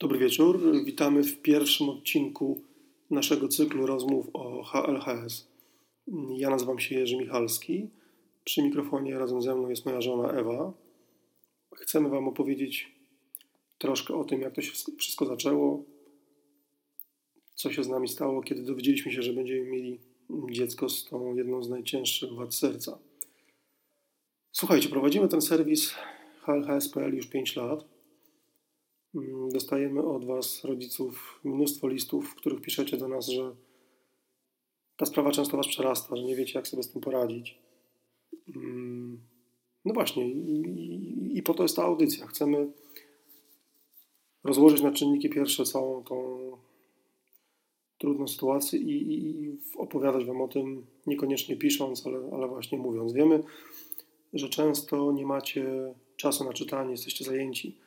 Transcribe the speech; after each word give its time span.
Dobry 0.00 0.18
wieczór. 0.18 0.84
Witamy 0.84 1.22
w 1.22 1.42
pierwszym 1.42 1.88
odcinku 1.88 2.64
naszego 3.10 3.48
cyklu 3.48 3.86
rozmów 3.86 4.26
o 4.32 4.62
HLHS. 4.62 5.48
Ja 6.36 6.50
nazywam 6.50 6.78
się 6.78 6.94
Jerzy 6.94 7.16
Michalski. 7.16 7.90
Przy 8.44 8.62
mikrofonie 8.62 9.18
razem 9.18 9.42
ze 9.42 9.54
mną 9.54 9.68
jest 9.68 9.86
moja 9.86 10.00
żona 10.00 10.32
Ewa. 10.32 10.72
Chcemy 11.74 12.08
Wam 12.08 12.28
opowiedzieć 12.28 12.92
troszkę 13.78 14.14
o 14.14 14.24
tym, 14.24 14.40
jak 14.40 14.54
to 14.54 14.62
się 14.62 14.72
wszystko 14.98 15.26
zaczęło, 15.26 15.84
co 17.54 17.72
się 17.72 17.84
z 17.84 17.88
nami 17.88 18.08
stało, 18.08 18.42
kiedy 18.42 18.62
dowiedzieliśmy 18.62 19.12
się, 19.12 19.22
że 19.22 19.32
będziemy 19.32 19.70
mieli 19.70 20.00
dziecko 20.50 20.88
z 20.88 21.04
tą 21.04 21.34
jedną 21.34 21.62
z 21.62 21.70
najcięższych 21.70 22.34
wad 22.34 22.54
serca. 22.54 22.98
Słuchajcie, 24.52 24.88
prowadzimy 24.88 25.28
ten 25.28 25.40
serwis 25.40 25.94
HLHS.pl 26.42 27.14
już 27.14 27.26
5 27.26 27.56
lat 27.56 27.97
dostajemy 29.52 30.02
od 30.02 30.24
Was, 30.24 30.64
rodziców, 30.64 31.40
mnóstwo 31.44 31.88
listów, 31.88 32.28
w 32.28 32.34
których 32.34 32.60
piszecie 32.60 32.96
do 32.96 33.08
nas, 33.08 33.26
że 33.26 33.54
ta 34.96 35.06
sprawa 35.06 35.30
często 35.30 35.56
Was 35.56 35.68
przerasta, 35.68 36.16
że 36.16 36.22
nie 36.22 36.36
wiecie, 36.36 36.58
jak 36.58 36.68
sobie 36.68 36.82
z 36.82 36.92
tym 36.92 37.02
poradzić. 37.02 37.58
Mm, 38.56 39.20
no 39.84 39.94
właśnie, 39.94 40.28
i, 40.28 41.38
i 41.38 41.42
po 41.42 41.54
to 41.54 41.62
jest 41.62 41.76
ta 41.76 41.82
audycja. 41.82 42.26
Chcemy 42.26 42.72
rozłożyć 44.44 44.82
na 44.82 44.92
czynniki 44.92 45.28
pierwsze 45.28 45.64
całą 45.64 46.04
tą 46.04 46.38
trudną 47.98 48.28
sytuację 48.28 48.80
i, 48.80 49.12
i, 49.12 49.58
opowiadać 49.76 50.24
Wam 50.24 50.40
o 50.40 50.48
tym, 50.48 50.86
niekoniecznie 51.06 51.56
pisząc, 51.56 52.06
ale, 52.06 52.30
ale 52.32 52.48
właśnie 52.48 52.78
mówiąc. 52.78 53.12
Wiemy, 53.12 53.42
że 54.32 54.48
często 54.48 55.12
nie 55.12 55.26
macie 55.26 55.94
czasu 56.16 56.44
na 56.44 56.52
czytanie, 56.52 56.90
jesteście 56.90 57.24
zajęci 57.24 57.78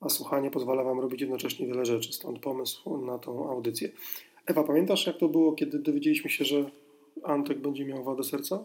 a 0.00 0.08
słuchanie 0.08 0.50
pozwala 0.50 0.84
Wam 0.84 1.00
robić 1.00 1.20
jednocześnie 1.20 1.66
wiele 1.66 1.86
rzeczy, 1.86 2.12
stąd 2.12 2.38
pomysł 2.38 2.96
na 2.96 3.18
tą 3.18 3.50
audycję. 3.50 3.88
Ewa, 4.46 4.64
pamiętasz 4.64 5.06
jak 5.06 5.18
to 5.18 5.28
było, 5.28 5.52
kiedy 5.52 5.78
dowiedzieliśmy 5.78 6.30
się, 6.30 6.44
że 6.44 6.70
Antek 7.22 7.58
będzie 7.58 7.84
miał 7.84 8.04
wadę 8.04 8.24
serca? 8.24 8.64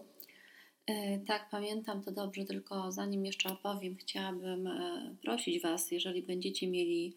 E, 0.88 1.20
tak, 1.20 1.50
pamiętam 1.52 2.02
to 2.02 2.12
dobrze, 2.12 2.46
tylko 2.46 2.92
zanim 2.92 3.26
jeszcze 3.26 3.50
opowiem, 3.50 3.96
chciałabym 3.96 4.68
e, 4.68 5.16
prosić 5.22 5.62
Was, 5.62 5.92
jeżeli 5.92 6.24
będziecie 6.24 6.68
mieli 6.68 7.14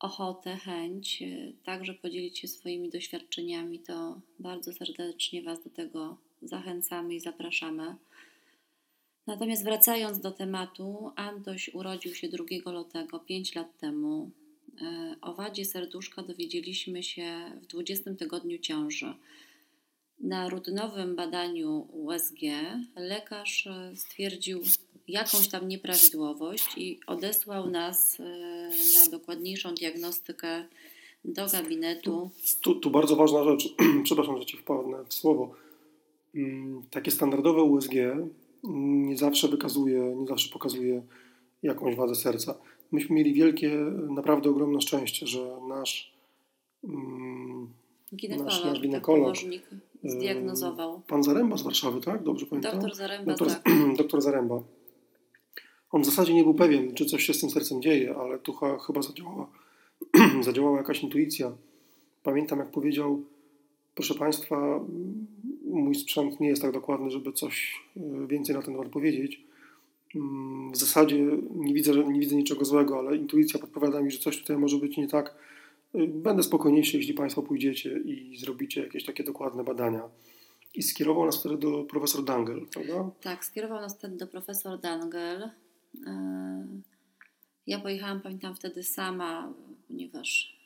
ochotę, 0.00 0.56
chęć, 0.56 1.22
e, 1.22 1.52
także 1.64 1.94
podzielić 1.94 2.38
się 2.38 2.48
swoimi 2.48 2.90
doświadczeniami, 2.90 3.78
to 3.78 4.20
bardzo 4.38 4.72
serdecznie 4.72 5.42
Was 5.42 5.64
do 5.64 5.70
tego 5.70 6.16
zachęcamy 6.42 7.14
i 7.14 7.20
zapraszamy. 7.20 7.96
Natomiast 9.30 9.64
wracając 9.64 10.20
do 10.20 10.30
tematu, 10.30 11.10
Antoś 11.16 11.70
urodził 11.74 12.14
się 12.14 12.28
2 12.28 12.70
lutego 12.72 13.18
5 13.18 13.54
lat 13.54 13.78
temu. 13.78 14.30
E, 14.82 15.16
o 15.20 15.34
wadzie 15.34 15.64
serduszka 15.64 16.22
dowiedzieliśmy 16.22 17.02
się 17.02 17.24
w 17.62 17.66
20 17.66 18.14
tygodniu 18.14 18.58
ciąży. 18.58 19.14
Na 20.20 20.48
rutynowym 20.48 21.16
badaniu 21.16 21.86
USG 21.92 22.40
lekarz 22.96 23.66
e, 23.66 23.96
stwierdził 23.96 24.60
jakąś 25.08 25.48
tam 25.48 25.68
nieprawidłowość 25.68 26.66
i 26.76 27.00
odesłał 27.06 27.70
nas 27.70 28.20
e, 28.20 28.24
na 28.94 29.10
dokładniejszą 29.10 29.74
diagnostykę 29.74 30.64
do 31.24 31.46
gabinetu. 31.46 32.30
Tu, 32.60 32.74
tu 32.74 32.90
bardzo 32.90 33.16
ważna 33.16 33.44
rzecz, 33.44 33.68
przepraszam, 34.04 34.38
że 34.38 34.46
Ci 34.46 34.56
wpadnę 34.56 35.04
w 35.04 35.14
słowo. 35.14 35.54
Mm, 36.34 36.82
takie 36.90 37.10
standardowe 37.10 37.62
USG 37.62 37.92
nie 38.64 39.16
zawsze 39.16 39.48
wykazuje, 39.48 40.14
nie 40.16 40.26
zawsze 40.26 40.52
pokazuje 40.52 41.02
jakąś 41.62 41.96
wadę 41.96 42.14
serca. 42.14 42.54
Myśmy 42.92 43.16
mieli 43.16 43.34
wielkie, 43.34 43.70
naprawdę 44.08 44.50
ogromne 44.50 44.80
szczęście, 44.80 45.26
że 45.26 45.56
nasz 45.68 46.12
mm, 46.84 47.68
ginekolog, 48.16 48.46
nasz, 48.46 48.64
nasz 48.64 48.80
ginekolog 48.80 49.36
zdiagnozował. 50.04 51.00
Pan 51.06 51.22
Zaręba 51.22 51.56
z 51.56 51.62
Warszawy, 51.62 52.00
tak? 52.00 52.22
Dobrze 52.22 52.46
pamiętam? 52.46 52.72
Doktor 52.72 52.94
Zaręba, 52.94 53.32
doktor, 53.32 53.48
tak. 53.48 53.62
doktor 53.98 54.22
Zaręba. 54.22 54.62
On 55.92 56.02
w 56.02 56.06
zasadzie 56.06 56.34
nie 56.34 56.44
był 56.44 56.54
pewien, 56.54 56.94
czy 56.94 57.06
coś 57.06 57.24
się 57.24 57.34
z 57.34 57.40
tym 57.40 57.50
sercem 57.50 57.82
dzieje, 57.82 58.16
ale 58.16 58.38
tu 58.38 58.52
chyba 58.86 59.02
zadziałała, 59.02 59.46
zadziałała 60.42 60.76
jakaś 60.78 61.02
intuicja. 61.02 61.52
Pamiętam, 62.22 62.58
jak 62.58 62.70
powiedział, 62.70 63.22
proszę 63.94 64.14
Państwa, 64.14 64.80
mój 65.70 65.94
sprzęt 65.94 66.40
nie 66.40 66.48
jest 66.48 66.62
tak 66.62 66.72
dokładny, 66.72 67.10
żeby 67.10 67.32
coś 67.32 67.82
e, 67.96 68.26
więcej 68.26 68.54
na 68.54 68.62
ten 68.62 68.74
temat 68.74 68.88
powiedzieć. 68.88 69.44
Mm, 70.14 70.72
w 70.72 70.76
zasadzie 70.76 71.18
nie 71.54 71.74
widzę, 71.74 71.94
nie 71.94 72.20
widzę 72.20 72.36
niczego 72.36 72.64
złego, 72.64 72.98
ale 72.98 73.16
intuicja 73.16 73.60
podpowiada 73.60 74.02
mi, 74.02 74.10
że 74.10 74.18
coś 74.18 74.40
tutaj 74.40 74.56
może 74.56 74.76
być 74.76 74.96
nie 74.96 75.08
tak. 75.08 75.34
E, 75.94 76.06
będę 76.06 76.42
spokojniejszy, 76.42 76.96
jeśli 76.96 77.14
Państwo 77.14 77.42
pójdziecie 77.42 77.98
i 77.98 78.38
zrobicie 78.38 78.82
jakieś 78.82 79.04
takie 79.04 79.24
dokładne 79.24 79.64
badania. 79.64 80.02
I 80.74 80.82
skierował 80.82 81.26
nas 81.26 81.40
wtedy 81.40 81.56
do 81.58 81.84
profesor 81.84 82.24
Dangel, 82.24 82.66
prawda? 82.72 83.10
Tak, 83.20 83.44
skierował 83.44 83.80
nas 83.80 83.98
wtedy 83.98 84.16
do 84.16 84.26
profesor 84.26 84.80
Dangel. 84.80 85.50
E, 86.06 86.66
ja 87.66 87.80
pojechałam, 87.80 88.20
pamiętam 88.20 88.54
wtedy 88.54 88.82
sama, 88.82 89.52
ponieważ 89.88 90.56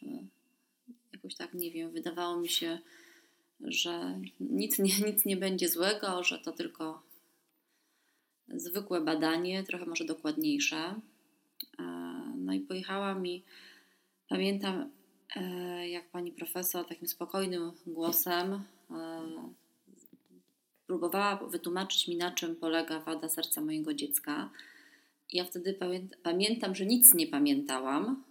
jakoś 1.13 1.35
tak, 1.35 1.55
nie 1.55 1.71
wiem, 1.71 1.91
wydawało 1.91 2.41
mi 2.41 2.49
się, 2.49 2.79
że 3.65 4.21
nic 4.41 4.79
nie, 4.79 4.99
nic 5.07 5.25
nie 5.25 5.37
będzie 5.37 5.69
złego, 5.69 6.25
że 6.25 6.39
to 6.39 6.53
tylko 6.53 7.03
zwykłe 8.49 9.01
badanie, 9.01 9.65
trochę 9.65 9.87
może 9.87 10.05
dokładniejsze. 10.05 10.95
E, 11.79 11.85
no 12.37 12.53
i 12.53 12.61
pojechałam 12.61 13.27
i 13.27 13.45
pamiętam, 14.29 14.91
e, 15.37 15.89
jak 15.89 16.11
pani 16.11 16.33
profesor 16.33 16.87
takim 16.87 17.09
spokojnym 17.09 17.73
głosem 17.87 18.53
e, 18.91 19.23
próbowała 20.87 21.37
wytłumaczyć 21.37 22.09
mi, 22.09 22.17
na 22.17 22.33
czym 22.33 22.57
polega 22.57 23.01
wada 23.01 23.29
serca 23.29 23.61
mojego 23.61 23.95
dziecka. 23.95 24.51
Ja 25.33 25.45
wtedy 25.45 25.79
pamiętam, 26.23 26.75
że 26.75 26.87
nic 26.87 27.15
nie 27.15 27.27
pamiętałam. 27.27 28.25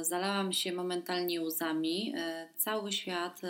Zalałam 0.00 0.52
się 0.52 0.72
momentalnie 0.72 1.40
łzami. 1.40 2.14
Cały 2.56 2.92
świat 2.92 3.40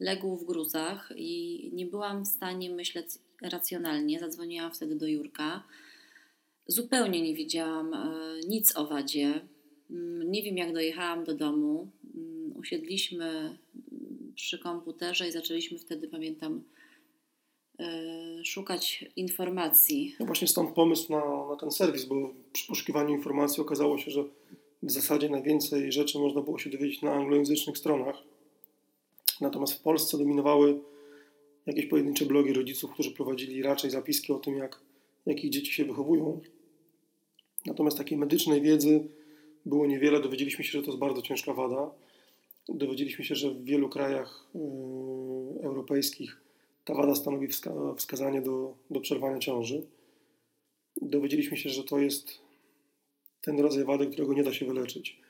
legł 0.00 0.36
w 0.36 0.44
gruzach 0.44 1.12
i 1.16 1.70
nie 1.72 1.86
byłam 1.86 2.24
w 2.24 2.28
stanie 2.28 2.70
myśleć 2.70 3.06
racjonalnie. 3.42 4.20
Zadzwoniłam 4.20 4.72
wtedy 4.72 4.96
do 4.96 5.06
Jurka. 5.06 5.62
Zupełnie 6.66 7.22
nie 7.22 7.34
wiedziałam 7.34 7.94
e, 7.94 8.40
nic 8.48 8.76
o 8.76 8.86
wadzie. 8.86 9.40
Mm, 9.90 10.30
nie 10.30 10.42
wiem, 10.42 10.56
jak 10.56 10.72
dojechałam 10.72 11.24
do 11.24 11.34
domu. 11.34 11.90
Mm, 12.14 12.56
usiedliśmy 12.56 13.24
mm, 13.24 14.32
przy 14.34 14.58
komputerze 14.58 15.28
i 15.28 15.32
zaczęliśmy 15.32 15.78
wtedy, 15.78 16.08
pamiętam, 16.08 16.64
e, 17.78 18.44
szukać 18.44 19.04
informacji. 19.16 20.16
No 20.20 20.26
właśnie 20.26 20.48
stąd 20.48 20.74
pomysł 20.74 21.12
na, 21.12 21.48
na 21.50 21.56
ten 21.56 21.70
serwis, 21.70 22.04
bo 22.04 22.34
przy 22.52 22.66
poszukiwaniu 22.66 23.14
informacji 23.14 23.60
okazało 23.60 23.98
się, 23.98 24.10
że 24.10 24.24
w 24.82 24.90
zasadzie 24.90 25.28
najwięcej 25.28 25.92
rzeczy 25.92 26.18
można 26.18 26.40
było 26.40 26.58
się 26.58 26.70
dowiedzieć 26.70 27.02
na 27.02 27.12
anglojęzycznych 27.12 27.78
stronach 27.78 28.33
Natomiast 29.40 29.72
w 29.72 29.82
Polsce 29.82 30.18
dominowały 30.18 30.80
jakieś 31.66 31.86
pojedyncze 31.86 32.26
blogi 32.26 32.52
rodziców, 32.52 32.92
którzy 32.92 33.10
prowadzili 33.10 33.62
raczej 33.62 33.90
zapiski 33.90 34.32
o 34.32 34.38
tym, 34.38 34.56
jak, 34.56 34.80
jak 35.26 35.44
ich 35.44 35.50
dzieci 35.50 35.72
się 35.72 35.84
wychowują. 35.84 36.40
Natomiast 37.66 37.98
takiej 37.98 38.18
medycznej 38.18 38.62
wiedzy 38.62 39.08
było 39.66 39.86
niewiele. 39.86 40.20
Dowiedzieliśmy 40.20 40.64
się, 40.64 40.72
że 40.72 40.82
to 40.82 40.86
jest 40.86 40.98
bardzo 40.98 41.22
ciężka 41.22 41.54
wada. 41.54 41.90
Dowiedzieliśmy 42.68 43.24
się, 43.24 43.34
że 43.34 43.50
w 43.50 43.64
wielu 43.64 43.88
krajach 43.88 44.50
yy, 44.54 45.62
europejskich 45.62 46.40
ta 46.84 46.94
wada 46.94 47.14
stanowi 47.14 47.48
wska 47.48 47.94
wskazanie 47.96 48.42
do, 48.42 48.76
do 48.90 49.00
przerwania 49.00 49.38
ciąży. 49.38 49.86
Dowiedzieliśmy 51.02 51.56
się, 51.56 51.70
że 51.70 51.84
to 51.84 51.98
jest 51.98 52.40
ten 53.40 53.60
rodzaj 53.60 53.84
wady, 53.84 54.06
którego 54.06 54.34
nie 54.34 54.42
da 54.42 54.52
się 54.52 54.66
wyleczyć 54.66 55.20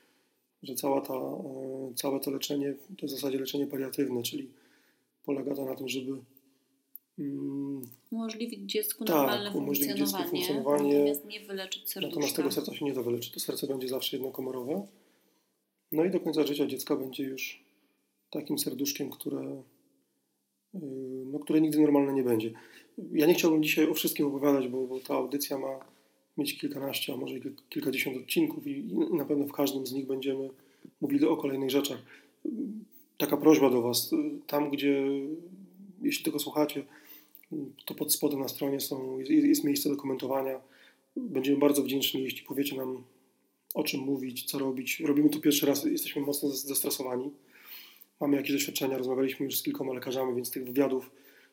że 0.65 0.75
cała 0.75 1.01
ta, 1.01 1.13
e, 1.13 1.93
całe 1.95 2.19
to 2.19 2.31
leczenie 2.31 2.73
to 2.97 3.07
w 3.07 3.09
zasadzie 3.09 3.39
leczenie 3.39 3.67
paliatywne, 3.67 4.23
czyli 4.23 4.49
polega 5.25 5.55
to 5.55 5.65
na 5.65 5.75
tym, 5.75 5.89
żeby 5.89 6.11
mm, 7.19 7.81
umożliwić 8.11 8.71
dziecku 8.71 9.05
tak, 9.05 9.15
normalne 9.15 9.51
umożliwić 9.51 9.97
funkcjonowanie, 9.97 10.23
dziecku 10.23 10.37
funkcjonowanie, 10.37 10.93
natomiast 10.93 11.25
nie 11.25 11.39
wyleczyć 11.39 11.89
serduszka. 11.89 12.07
Natomiast 12.07 12.35
tego 12.35 12.51
serca 12.51 12.75
się 12.75 12.85
nie 12.85 12.93
da 12.93 13.01
wyleczyć. 13.01 13.33
To 13.33 13.39
serce 13.39 13.67
będzie 13.67 13.87
zawsze 13.87 14.17
jednokomorowe. 14.17 14.87
No 15.91 16.05
i 16.05 16.11
do 16.11 16.19
końca 16.19 16.47
życia 16.47 16.67
dziecka 16.67 16.95
będzie 16.95 17.23
już 17.23 17.65
takim 18.29 18.59
serduszkiem, 18.59 19.09
które, 19.09 19.61
y, 20.75 20.79
no, 21.25 21.39
które 21.39 21.61
nigdy 21.61 21.79
normalne 21.79 22.13
nie 22.13 22.23
będzie. 22.23 22.51
Ja 23.11 23.25
nie 23.25 23.33
chciałbym 23.33 23.63
dzisiaj 23.63 23.89
o 23.89 23.93
wszystkim 23.93 24.27
opowiadać, 24.27 24.67
bo, 24.67 24.87
bo 24.87 24.99
ta 24.99 25.13
audycja 25.13 25.57
ma 25.57 25.79
mieć 26.37 26.57
kilkanaście, 26.59 27.13
a 27.13 27.17
może 27.17 27.35
kilkadziesiąt 27.69 28.17
odcinków 28.17 28.67
i, 28.67 28.83
na 29.13 29.25
pewno 29.25 29.45
w 29.45 29.51
każdym 29.51 29.87
z 29.87 29.93
nich 29.93 30.07
będziemy 30.07 30.49
mówili 31.01 31.25
o 31.25 31.37
kolejnych 31.37 31.69
rzeczach. 31.69 31.97
Taka 33.17 33.37
prośba 33.37 33.69
do 33.69 33.81
Was, 33.81 34.11
tam 34.47 34.69
gdzie, 34.69 35.05
jeśli 36.01 36.25
tego 36.25 36.39
słuchacie, 36.39 36.85
to 37.85 37.95
pod 37.95 38.13
spodem 38.13 38.39
na 38.39 38.47
stronie 38.47 38.79
są, 38.79 39.19
jest 39.19 39.63
miejsce 39.63 39.89
do 39.89 39.95
komentowania. 39.95 40.61
Będziemy 41.15 41.57
bardzo 41.57 41.83
wdzięczni, 41.83 42.23
jeśli 42.23 42.41
powiecie 42.43 42.77
nam 42.77 43.03
o 43.73 43.83
czym 43.83 44.01
mówić, 44.01 44.43
co 44.43 44.59
robić. 44.59 44.99
Robimy 44.99 45.29
to 45.29 45.39
pierwszy 45.39 45.65
raz, 45.65 45.85
jesteśmy 45.85 46.21
mocno 46.21 46.49
zestresowani. 46.49 47.31
Mamy 48.19 48.37
jakieś 48.37 48.51
doświadczenia, 48.51 48.97
rozmawialiśmy 48.97 49.45
już 49.45 49.57
z 49.57 49.63
kilkoma 49.63 49.93
lekarzami, 49.93 50.35
więc 50.35 50.51
tych 50.51 50.65
wywiadów 50.65 51.11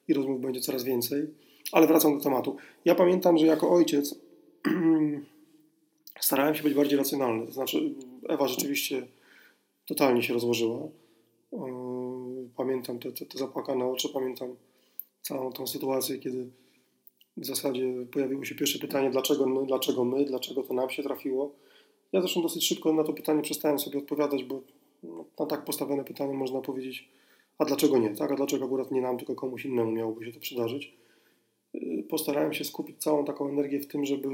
i 0.08 0.14
rozmów 0.14 0.40
będzie 0.40 0.60
coraz 0.60 0.84
więcej. 0.84 1.26
Ale 1.72 1.86
wracam 1.86 2.18
do 2.18 2.24
tematu. 2.24 2.56
Ja 2.84 2.94
pamiętam, 2.94 3.38
że 3.38 3.46
jako 3.46 3.70
ojciec 3.70 4.14
starałem 6.20 6.54
się 6.54 6.62
być 6.62 6.74
bardziej 6.74 6.98
racjonalny. 6.98 7.46
To 7.46 7.52
znaczy, 7.52 7.94
Ewa 8.28 8.48
rzeczywiście 8.48 9.06
totalnie 9.86 10.22
się 10.22 10.34
rozłożyła. 10.34 10.88
Pamiętam 12.56 12.98
te, 12.98 13.12
te, 13.12 13.26
te 13.26 13.38
zapłakane 13.38 13.86
oczy, 13.86 14.08
pamiętam 14.08 14.56
całą 15.22 15.52
tą 15.52 15.66
sytuację, 15.66 16.18
kiedy 16.18 16.50
w 17.36 17.46
zasadzie 17.46 17.92
pojawiło 18.12 18.44
się 18.44 18.54
pierwsze 18.54 18.78
pytanie, 18.78 19.10
dlaczego 19.10 19.46
my, 19.46 19.66
dlaczego 19.66 20.04
my, 20.04 20.24
dlaczego 20.24 20.62
to 20.62 20.74
nam 20.74 20.90
się 20.90 21.02
trafiło. 21.02 21.54
Ja 22.12 22.20
zresztą 22.20 22.42
dosyć 22.42 22.66
szybko 22.66 22.92
na 22.92 23.04
to 23.04 23.12
pytanie 23.12 23.42
przestałem 23.42 23.78
sobie 23.78 23.98
odpowiadać, 23.98 24.44
bo 24.44 24.62
na 25.38 25.46
tak 25.46 25.64
postawione 25.64 26.04
pytanie 26.04 26.34
można 26.34 26.60
powiedzieć, 26.60 27.08
a 27.58 27.64
dlaczego 27.64 27.98
nie, 27.98 28.10
tak? 28.10 28.32
A 28.32 28.36
dlaczego 28.36 28.64
akurat 28.64 28.90
nie 28.90 29.00
nam, 29.00 29.18
tylko 29.18 29.34
komuś 29.34 29.64
innemu 29.64 29.90
miałoby 29.90 30.24
się 30.24 30.32
to 30.32 30.40
przydarzyć. 30.40 30.96
Y, 31.74 32.04
postarałem 32.08 32.52
się 32.52 32.64
skupić 32.64 33.02
całą 33.02 33.24
taką 33.24 33.48
energię 33.48 33.80
w 33.80 33.86
tym, 33.86 34.04
żeby, 34.04 34.28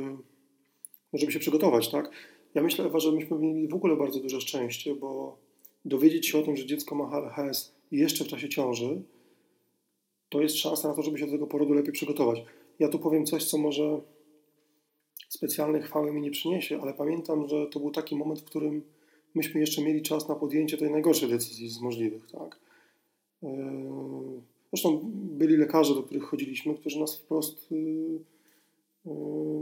żeby 1.12 1.32
się 1.32 1.38
przygotować, 1.38 1.90
tak? 1.90 2.10
Ja 2.54 2.62
myślę, 2.62 2.84
Ewa, 2.84 2.98
że 2.98 3.12
myśmy 3.12 3.38
mieli 3.38 3.68
w 3.68 3.74
ogóle 3.74 3.96
bardzo 3.96 4.20
duże 4.20 4.40
szczęście, 4.40 4.94
bo 4.94 5.38
dowiedzieć 5.84 6.26
się 6.26 6.38
o 6.38 6.42
tym, 6.42 6.56
że 6.56 6.66
dziecko 6.66 6.94
ma 6.94 7.10
HLHS 7.10 7.74
jeszcze 7.90 8.24
w 8.24 8.28
czasie 8.28 8.48
ciąży, 8.48 9.02
to 10.28 10.40
jest 10.40 10.56
szansa 10.56 10.88
na 10.88 10.94
to, 10.94 11.02
żeby 11.02 11.18
się 11.18 11.26
do 11.26 11.32
tego 11.32 11.46
porodu 11.46 11.72
lepiej 11.72 11.92
przygotować. 11.92 12.42
Ja 12.78 12.88
tu 12.88 12.98
powiem 12.98 13.26
coś, 13.26 13.44
co 13.44 13.58
może 13.58 14.00
specjalnej 15.28 15.82
chwały 15.82 16.12
mi 16.12 16.20
nie 16.20 16.30
przyniesie, 16.30 16.80
ale 16.82 16.94
pamiętam, 16.94 17.48
że 17.48 17.66
to 17.66 17.80
był 17.80 17.90
taki 17.90 18.16
moment, 18.16 18.40
w 18.40 18.44
którym 18.44 18.82
myśmy 19.34 19.60
jeszcze 19.60 19.82
mieli 19.82 20.02
czas 20.02 20.28
na 20.28 20.34
podjęcie 20.34 20.76
tej 20.76 20.90
najgorszej 20.90 21.28
decyzji 21.28 21.68
z 21.68 21.80
możliwych. 21.80 22.30
Tak? 22.30 22.60
E, 23.42 23.48
zresztą 24.72 25.00
byli 25.12 25.56
lekarze, 25.56 25.94
do 25.94 26.02
których 26.02 26.22
chodziliśmy, 26.22 26.74
którzy 26.74 27.00
nas 27.00 27.16
wprost 27.16 27.68
e, 27.72 27.74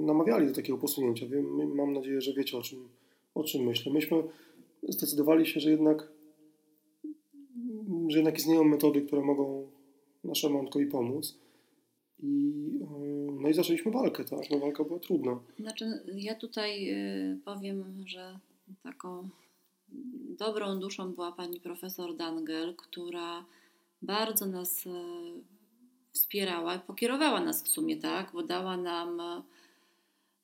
namawiali 0.06 0.46
do 0.46 0.52
takiego 0.52 0.78
posunięcia. 0.78 1.26
Mam 1.74 1.92
nadzieję, 1.92 2.20
że 2.20 2.32
wiecie 2.32 2.58
o 2.58 2.62
czym, 2.62 2.88
o 3.34 3.44
czym 3.44 3.64
myślę. 3.64 3.92
Myśmy 3.92 4.22
zdecydowali 4.88 5.46
się, 5.46 5.60
że 5.60 5.70
jednak, 5.70 6.08
że 8.08 8.18
jednak 8.18 8.38
istnieją 8.38 8.64
metody, 8.64 9.02
które 9.02 9.22
mogą 9.22 9.66
naszemu 10.24 10.58
Antkowi 10.58 10.86
pomóc. 10.86 11.38
I, 12.22 12.52
no 13.40 13.48
i 13.48 13.54
zaczęliśmy 13.54 13.92
walkę, 13.92 14.24
tak? 14.24 14.50
No 14.50 14.58
walka 14.58 14.84
była 14.84 14.98
trudna. 14.98 15.40
Znaczy, 15.58 15.84
ja 16.14 16.34
tutaj 16.34 16.94
powiem, 17.44 17.84
że 18.06 18.38
taką 18.82 19.28
dobrą 20.38 20.78
duszą 20.80 21.12
była 21.12 21.32
pani 21.32 21.60
profesor 21.60 22.16
Dangel, 22.16 22.74
która 22.76 23.44
bardzo 24.02 24.46
nas 24.46 24.84
wspierała 26.16 26.74
i 26.74 26.80
pokierowała 26.80 27.40
nas 27.40 27.62
w 27.62 27.68
sumie, 27.68 27.96
tak, 27.96 28.30
bo 28.32 28.42
dała 28.42 28.76
nam 28.76 29.20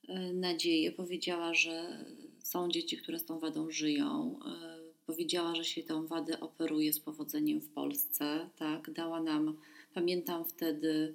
e, 0.08 0.32
nadzieję, 0.32 0.92
powiedziała, 0.92 1.54
że 1.54 2.04
są 2.38 2.68
dzieci, 2.68 2.96
które 2.96 3.18
z 3.18 3.24
tą 3.24 3.38
wadą 3.38 3.70
żyją, 3.70 4.38
e, 4.46 4.78
powiedziała, 5.06 5.54
że 5.54 5.64
się 5.64 5.82
tą 5.82 6.06
wadę 6.06 6.40
operuje 6.40 6.92
z 6.92 7.00
powodzeniem 7.00 7.60
w 7.60 7.68
Polsce, 7.68 8.48
tak, 8.56 8.90
dała 8.90 9.22
nam, 9.22 9.56
pamiętam 9.94 10.44
wtedy 10.44 11.14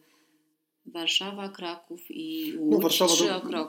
Warszawa, 0.86 1.50
Kraków 1.50 2.02
i 2.10 2.54
Łódź, 2.58 2.72
no, 2.72 2.80
Warszawa 2.80 3.14
trzy 3.14 3.26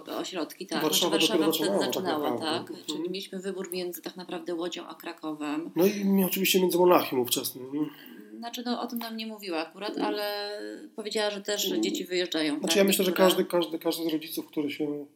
do... 0.07 0.19
ośrodki, 0.19 0.67
tak. 0.67 0.83
Warszawa, 0.83 1.19
znaczy, 1.19 1.39
Warszawa 1.39 1.53
wtedy 1.53 1.79
zaczynała, 1.79 2.31
tak, 2.31 2.41
tak. 2.41 2.71
Mhm. 2.71 2.87
Czyli 2.87 3.01
mieliśmy 3.01 3.41
wybór 3.41 3.73
między 3.73 4.03
tak 4.03 4.17
naprawdę 4.17 4.55
Łodzią 4.55 4.87
a 4.87 4.95
Krakowem. 4.95 5.71
No 5.77 5.87
i 5.87 6.25
oczywiście 6.25 6.61
między 6.61 6.79
Monachium 6.79 7.21
ówczesnym. 7.21 7.91
Znaczy, 8.39 8.63
no 8.67 8.81
o 8.81 8.87
tym 8.87 8.99
nam 8.99 9.17
nie 9.17 9.27
mówiła 9.27 9.59
akurat, 9.59 9.99
ale 9.99 10.51
powiedziała, 10.97 11.31
że 11.31 11.41
też 11.41 11.71
mm. 11.71 11.83
dzieci 11.83 12.05
wyjeżdżają. 12.05 12.59
Znaczy 12.59 12.69
tak? 12.69 12.77
ja 12.77 12.85
myślę, 12.85 13.05
że 13.05 13.13
każdy, 13.13 13.45
każdy, 13.45 13.79
każdy 13.79 14.05
z 14.05 14.13
rodziców, 14.13 14.47
który 14.47 14.71
się 14.71 15.07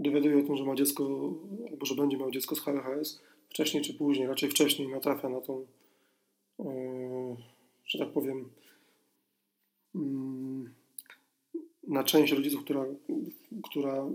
dowiaduje 0.00 0.38
o 0.38 0.42
tym, 0.42 0.56
że 0.56 0.64
ma 0.64 0.74
dziecko, 0.74 1.32
albo 1.70 1.86
że 1.86 1.94
będzie 1.94 2.16
miał 2.16 2.30
dziecko 2.30 2.56
z 2.56 2.60
HLHS, 2.60 3.22
wcześniej 3.48 3.82
czy 3.82 3.94
później, 3.94 4.28
raczej 4.28 4.50
wcześniej 4.50 4.88
natrafia 4.88 5.28
na 5.28 5.40
tą, 5.40 5.66
yy, 6.58 6.66
że 7.86 7.98
tak 7.98 8.08
powiem, 8.08 8.48
yy, 9.94 10.02
na 11.88 12.04
część 12.04 12.32
rodziców, 12.32 12.64
która, 12.64 12.84
która 13.62 14.06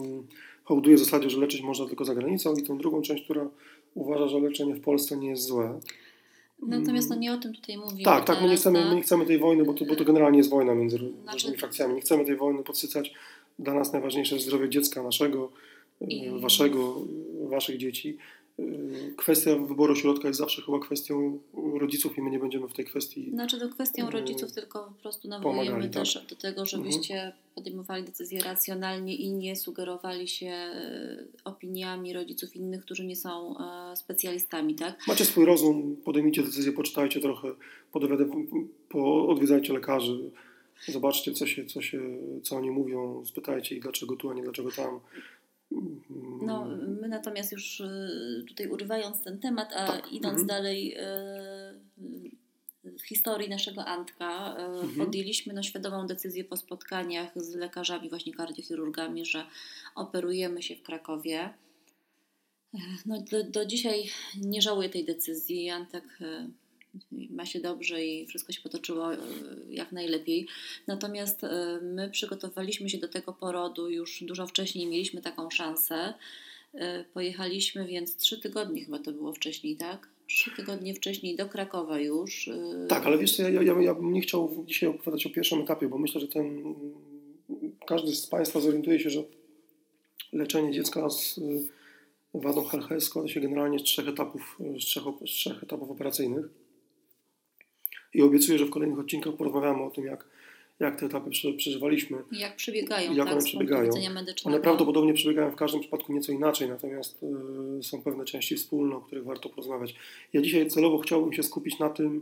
hołduje 0.64 0.96
w 0.96 1.00
zasadzie, 1.00 1.30
że 1.30 1.40
leczyć 1.40 1.62
można 1.62 1.86
tylko 1.86 2.04
za 2.04 2.14
granicą 2.14 2.54
i 2.54 2.62
tą 2.62 2.78
drugą 2.78 3.02
część, 3.02 3.24
która 3.24 3.48
uważa, 3.94 4.28
że 4.28 4.40
leczenie 4.40 4.74
w 4.74 4.80
Polsce 4.80 5.16
nie 5.16 5.28
jest 5.28 5.42
złe. 5.42 5.80
Natomiast 6.66 7.10
no 7.10 7.16
nie 7.16 7.32
o 7.32 7.36
tym 7.36 7.54
tutaj 7.54 7.76
mówimy. 7.76 8.02
Tak, 8.02 8.24
tak, 8.24 8.42
my 8.42 8.48
nie, 8.48 8.56
chcemy, 8.56 8.84
my 8.84 8.94
nie 8.94 9.02
chcemy 9.02 9.26
tej 9.26 9.38
wojny, 9.38 9.64
bo 9.64 9.74
to, 9.74 9.84
bo 9.84 9.96
to 9.96 10.04
generalnie 10.04 10.38
jest 10.38 10.50
wojna 10.50 10.74
między 10.74 10.96
znaczy... 10.96 11.32
różnymi 11.32 11.56
frakcjami. 11.58 11.94
Nie 11.94 12.00
chcemy 12.00 12.24
tej 12.24 12.36
wojny 12.36 12.62
podsycać. 12.62 13.14
Dla 13.58 13.74
nas 13.74 13.92
najważniejsze 13.92 14.34
jest 14.34 14.46
zdrowie 14.46 14.68
dziecka 14.68 15.02
naszego, 15.02 15.52
I... 16.00 16.30
waszego, 16.40 17.00
waszych 17.48 17.76
dzieci. 17.76 18.16
Y, 18.58 19.14
kwestia 19.16 19.56
wyboru 19.56 19.96
środka 19.96 20.28
jest 20.28 20.40
zawsze 20.40 20.62
chyba 20.62 20.78
kwestią 20.78 21.38
rodziców 21.74 22.18
i 22.18 22.22
my 22.22 22.30
nie 22.30 22.38
będziemy 22.38 22.68
w 22.68 22.72
tej 22.72 22.84
kwestii. 22.84 23.30
Znaczy 23.30 23.60
to 23.60 23.68
kwestią 23.68 24.08
y, 24.08 24.10
rodziców, 24.10 24.52
tylko 24.52 24.84
po 24.84 25.02
prostu 25.02 25.28
nawołujemy 25.28 25.82
tak. 25.82 25.92
też 25.92 26.26
do 26.30 26.36
tego, 26.36 26.66
żebyście 26.66 27.14
mhm. 27.14 27.32
podejmowali 27.54 28.04
decyzje 28.04 28.40
racjonalnie 28.40 29.14
i 29.14 29.32
nie 29.32 29.56
sugerowali 29.56 30.28
się 30.28 30.70
y, 30.74 31.26
opiniami 31.44 32.12
rodziców 32.12 32.56
innych, 32.56 32.84
którzy 32.84 33.06
nie 33.06 33.16
są 33.16 33.54
specjalistami, 33.94 34.74
tak? 34.74 34.98
Macie 35.08 35.24
swój 35.24 35.44
rozum, 35.44 35.96
podejmijcie 36.04 36.42
decyzję, 36.42 36.72
poczytajcie 36.72 37.20
trochę, 37.20 37.48
po, 38.88 39.28
odwiedzajcie 39.28 39.72
lekarzy, 39.72 40.30
zobaczcie 40.88 41.32
co 41.32 41.46
się, 41.46 41.64
co 41.64 41.82
się, 41.82 42.00
co 42.42 42.56
oni 42.56 42.70
mówią, 42.70 43.24
spytajcie 43.24 43.74
ich 43.74 43.82
dlaczego 43.82 44.16
tu, 44.16 44.30
a 44.30 44.34
nie 44.34 44.42
dlaczego 44.42 44.70
tam. 44.70 45.00
No, 46.42 46.64
my 47.00 47.08
natomiast 47.08 47.52
już 47.52 47.80
y, 47.80 48.44
tutaj 48.48 48.68
urywając 48.68 49.22
ten 49.22 49.38
temat, 49.38 49.72
a 49.72 49.86
tak. 49.86 50.12
idąc 50.12 50.40
mhm. 50.40 50.46
dalej 50.46 50.96
y, 50.96 51.00
w 52.98 53.02
historii 53.02 53.48
naszego 53.48 53.84
Antka, 53.84 54.56
y, 54.58 54.62
mhm. 54.62 55.06
podjęliśmy 55.06 55.52
no, 55.52 55.62
świadomą 55.62 56.06
decyzję 56.06 56.44
po 56.44 56.56
spotkaniach 56.56 57.42
z 57.42 57.54
lekarzami, 57.54 58.08
właśnie 58.08 58.34
kardiochirurgami, 58.34 59.26
że 59.26 59.44
operujemy 59.94 60.62
się 60.62 60.76
w 60.76 60.82
Krakowie. 60.82 61.50
No, 63.06 63.22
do, 63.30 63.44
do 63.44 63.66
dzisiaj 63.66 64.10
nie 64.36 64.62
żałuję 64.62 64.88
tej 64.88 65.04
decyzji. 65.04 65.70
Antek 65.70 66.18
ma 67.30 67.46
się 67.46 67.60
dobrze 67.60 68.04
i 68.04 68.26
wszystko 68.26 68.52
się 68.52 68.60
potoczyło 68.60 69.14
e, 69.14 69.18
jak 69.70 69.92
najlepiej. 69.92 70.46
Natomiast 70.86 71.44
e, 71.44 71.78
my 71.82 72.10
przygotowaliśmy 72.10 72.88
się 72.88 72.98
do 72.98 73.08
tego 73.08 73.32
porodu 73.32 73.90
już 73.90 74.22
dużo 74.22 74.46
wcześniej, 74.46 74.86
mieliśmy 74.86 75.22
taką 75.22 75.50
szansę. 75.50 76.14
E, 76.74 77.04
pojechaliśmy 77.04 77.86
więc 77.86 78.16
trzy 78.16 78.40
tygodnie 78.40 78.84
chyba 78.84 78.98
to 78.98 79.12
było 79.12 79.32
wcześniej, 79.32 79.76
tak? 79.76 80.08
Trzy 80.26 80.50
tygodnie 80.56 80.94
wcześniej 80.94 81.36
do 81.36 81.48
Krakowa 81.48 82.00
już. 82.00 82.50
Tak, 82.88 83.06
ale 83.06 83.18
wiesz 83.18 83.38
ja, 83.38 83.48
ja, 83.48 83.80
ja 83.80 83.94
bym 83.94 84.12
nie 84.12 84.20
chciał 84.20 84.64
dzisiaj 84.66 84.88
opowiadać 84.88 85.26
o 85.26 85.30
pierwszym 85.30 85.60
etapie, 85.60 85.88
bo 85.88 85.98
myślę, 85.98 86.20
że 86.20 86.28
ten 86.28 86.74
każdy 87.86 88.14
z 88.14 88.26
Państwa 88.26 88.60
zorientuje 88.60 89.00
się, 89.00 89.10
że 89.10 89.22
leczenie 90.32 90.72
dziecka 90.72 91.10
z 91.10 91.40
wadą 92.34 92.64
HLHS 92.64 93.04
składa 93.04 93.28
się 93.28 93.40
generalnie 93.40 93.78
z 93.78 93.82
trzech 93.82 94.08
etapów, 94.08 94.58
z 94.80 94.84
trzech, 94.84 95.04
z 95.26 95.30
trzech 95.30 95.62
etapów 95.62 95.90
operacyjnych. 95.90 96.61
I 98.14 98.22
obiecuję, 98.22 98.58
że 98.58 98.64
w 98.64 98.70
kolejnych 98.70 98.98
odcinkach 98.98 99.34
porozmawiamy 99.34 99.82
o 99.82 99.90
tym, 99.90 100.04
jak, 100.04 100.24
jak 100.80 101.00
te 101.00 101.06
etapy 101.06 101.30
przeżywaliśmy. 101.56 102.18
I 102.32 102.38
jak 102.38 102.56
przebiegają, 102.56 103.14
jak 103.14 103.26
tak, 103.26 103.36
one 103.36 103.44
przebiegają. 103.44 103.90
One 104.44 104.60
prawdopodobnie 104.60 105.14
przebiegają 105.14 105.50
w 105.50 105.56
każdym 105.56 105.80
przypadku 105.80 106.12
nieco 106.12 106.32
inaczej, 106.32 106.68
natomiast 106.68 107.22
y, 107.78 107.82
są 107.82 108.02
pewne 108.02 108.24
części 108.24 108.56
wspólne, 108.56 108.96
o 108.96 109.00
których 109.00 109.24
warto 109.24 109.48
porozmawiać. 109.48 109.94
Ja 110.32 110.42
dzisiaj 110.42 110.68
celowo 110.68 110.98
chciałbym 110.98 111.32
się 111.32 111.42
skupić 111.42 111.78
na 111.78 111.90
tym, 111.90 112.20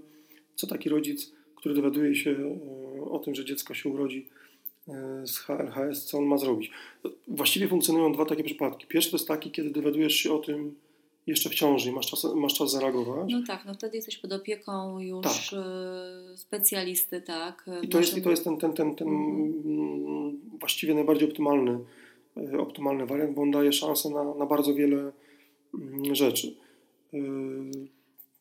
co 0.55 0.67
taki 0.67 0.89
rodzic, 0.89 1.33
który 1.57 1.75
dowiaduje 1.75 2.15
się 2.15 2.31
y, 2.31 3.11
o 3.11 3.19
tym, 3.19 3.35
że 3.35 3.45
dziecko 3.45 3.75
się 3.75 3.89
urodzi 3.89 4.29
y, 4.89 4.93
z 5.27 5.39
HLHS, 5.39 6.05
co 6.05 6.19
on 6.19 6.25
ma 6.25 6.39
zrobić. 6.39 6.71
Właściwie 7.29 7.69
funkcjonują 7.69 8.13
dwa 8.13 8.25
takie 8.25 8.45
przypadki. 8.45 8.87
Pierwszy 8.87 9.11
to 9.11 9.17
jest 9.17 9.29
taki, 9.29 9.51
kiedy 9.51 9.71
dowiadujesz 9.71 10.15
się 10.15 10.33
o 10.33 10.39
tym, 10.39 10.75
jeszcze 11.31 11.51
w 11.51 11.55
ciąży 11.55 11.91
i 11.91 11.93
masz 11.93 12.07
czas, 12.07 12.27
masz 12.35 12.55
czas 12.55 12.71
zareagować. 12.71 13.33
No 13.33 13.43
tak, 13.47 13.65
no 13.67 13.75
wtedy 13.75 13.97
jesteś 13.97 14.19
pod 14.19 14.33
opieką 14.33 15.01
już 15.01 15.23
tak. 15.23 15.61
E, 15.61 16.37
specjalisty, 16.37 17.21
tak. 17.21 17.71
I 17.83 17.89
to 17.89 17.99
jest, 17.99 18.17
i 18.17 18.23
to 18.23 18.31
jest 18.31 18.45
ten, 18.45 18.57
ten, 18.57 18.73
ten, 18.73 18.95
ten 18.95 19.09
mhm. 19.09 20.41
właściwie 20.59 20.95
najbardziej 20.95 21.29
optymalny, 21.29 21.79
e, 22.37 22.59
optymalny 22.59 23.07
wariant, 23.07 23.35
bo 23.35 23.43
on 23.43 23.51
daje 23.51 23.73
szansę 23.73 24.11
na, 24.11 24.35
na 24.35 24.47
bardzo 24.47 24.75
wiele 24.75 25.13
mm, 25.75 26.15
rzeczy. 26.15 26.57
E, 27.15 27.19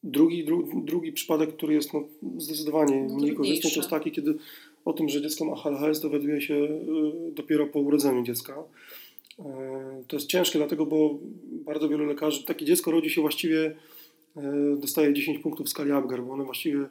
drugi, 0.03 0.45
dru, 0.45 0.69
drugi 0.83 1.11
przypadek, 1.11 1.55
który 1.55 1.73
jest 1.73 1.93
no, 1.93 2.03
zdecydowanie 2.37 3.07
no, 3.09 3.15
mniej 3.15 3.35
korzystny, 3.35 3.69
to 3.69 3.79
jest 3.79 3.89
taki, 3.89 4.11
kiedy 4.11 4.35
o 4.85 4.93
tym, 4.93 5.09
że 5.09 5.21
dziecko 5.21 5.45
ma 5.45 5.55
HLHS 5.55 5.99
dowiaduje 5.99 6.41
się 6.41 6.67
dopiero 7.31 7.67
po 7.67 7.79
urodzeniu 7.79 8.23
dziecka. 8.23 8.63
To 10.07 10.15
jest 10.15 10.27
ciężkie, 10.27 10.59
dlatego, 10.59 10.85
bo 10.85 11.19
bardzo 11.69 11.89
wielu 11.89 12.05
lekarzy, 12.05 12.45
takie 12.45 12.65
dziecko 12.65 12.91
rodzi 12.91 13.09
się 13.09 13.21
właściwie, 13.21 13.75
e, 14.37 14.75
dostaje 14.77 15.13
10 15.13 15.39
punktów 15.39 15.67
w 15.67 15.69
skali 15.69 15.91
Apgar, 15.91 16.23
bo 16.23 16.33
one 16.33 16.43
właściwie 16.43 16.89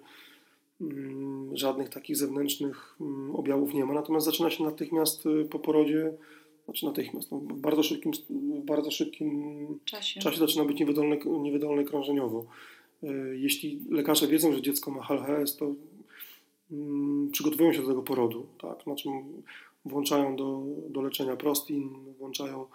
mm, 0.81 1.57
żadnych 1.57 1.89
takich 1.89 2.17
zewnętrznych 2.17 2.97
mm, 3.01 3.37
objawów 3.37 3.75
nie 3.75 3.85
ma, 3.85 3.95
natomiast 3.95 4.27
zaczyna 4.27 4.51
się 4.51 4.65
natychmiast 4.65 5.27
e, 5.27 5.45
po 5.45 5.59
porodzie, 5.59 6.13
znaczy 6.65 6.87
natychmiast, 6.87 7.31
no, 7.31 7.39
w 7.39 7.61
bardzo 7.61 7.83
szybkim, 7.83 8.13
w 8.31 8.65
bardzo 8.65 8.91
szybkim 8.91 9.31
Czasie. 9.85 10.21
czasie 10.21 10.39
zaczyna 10.39 10.65
być 10.65 10.81
niewydolne, 10.81 11.17
niewydolne 11.43 11.85
krążeniowo. 11.85 12.47
E, 13.03 13.09
Jeśli 13.37 13.81
lekarze 13.91 14.27
wiedzą, 14.27 14.53
że 14.53 14.63
dziecko 14.63 14.91
ma 14.91 15.03
HLHS, 15.03 15.57
to 15.57 15.75
mm, 16.73 17.31
przygotowują 17.33 17.73
się 17.73 17.83
do 17.83 17.89
tego 17.89 18.03
porodu, 18.03 18.47
tak? 18.61 18.83
Znaczy 18.83 19.09
włączają 19.85 20.37
do, 20.37 20.63
do 20.89 21.03
leczenia 21.03 21.37
prostin, 21.37 21.91
włączają 22.19 22.67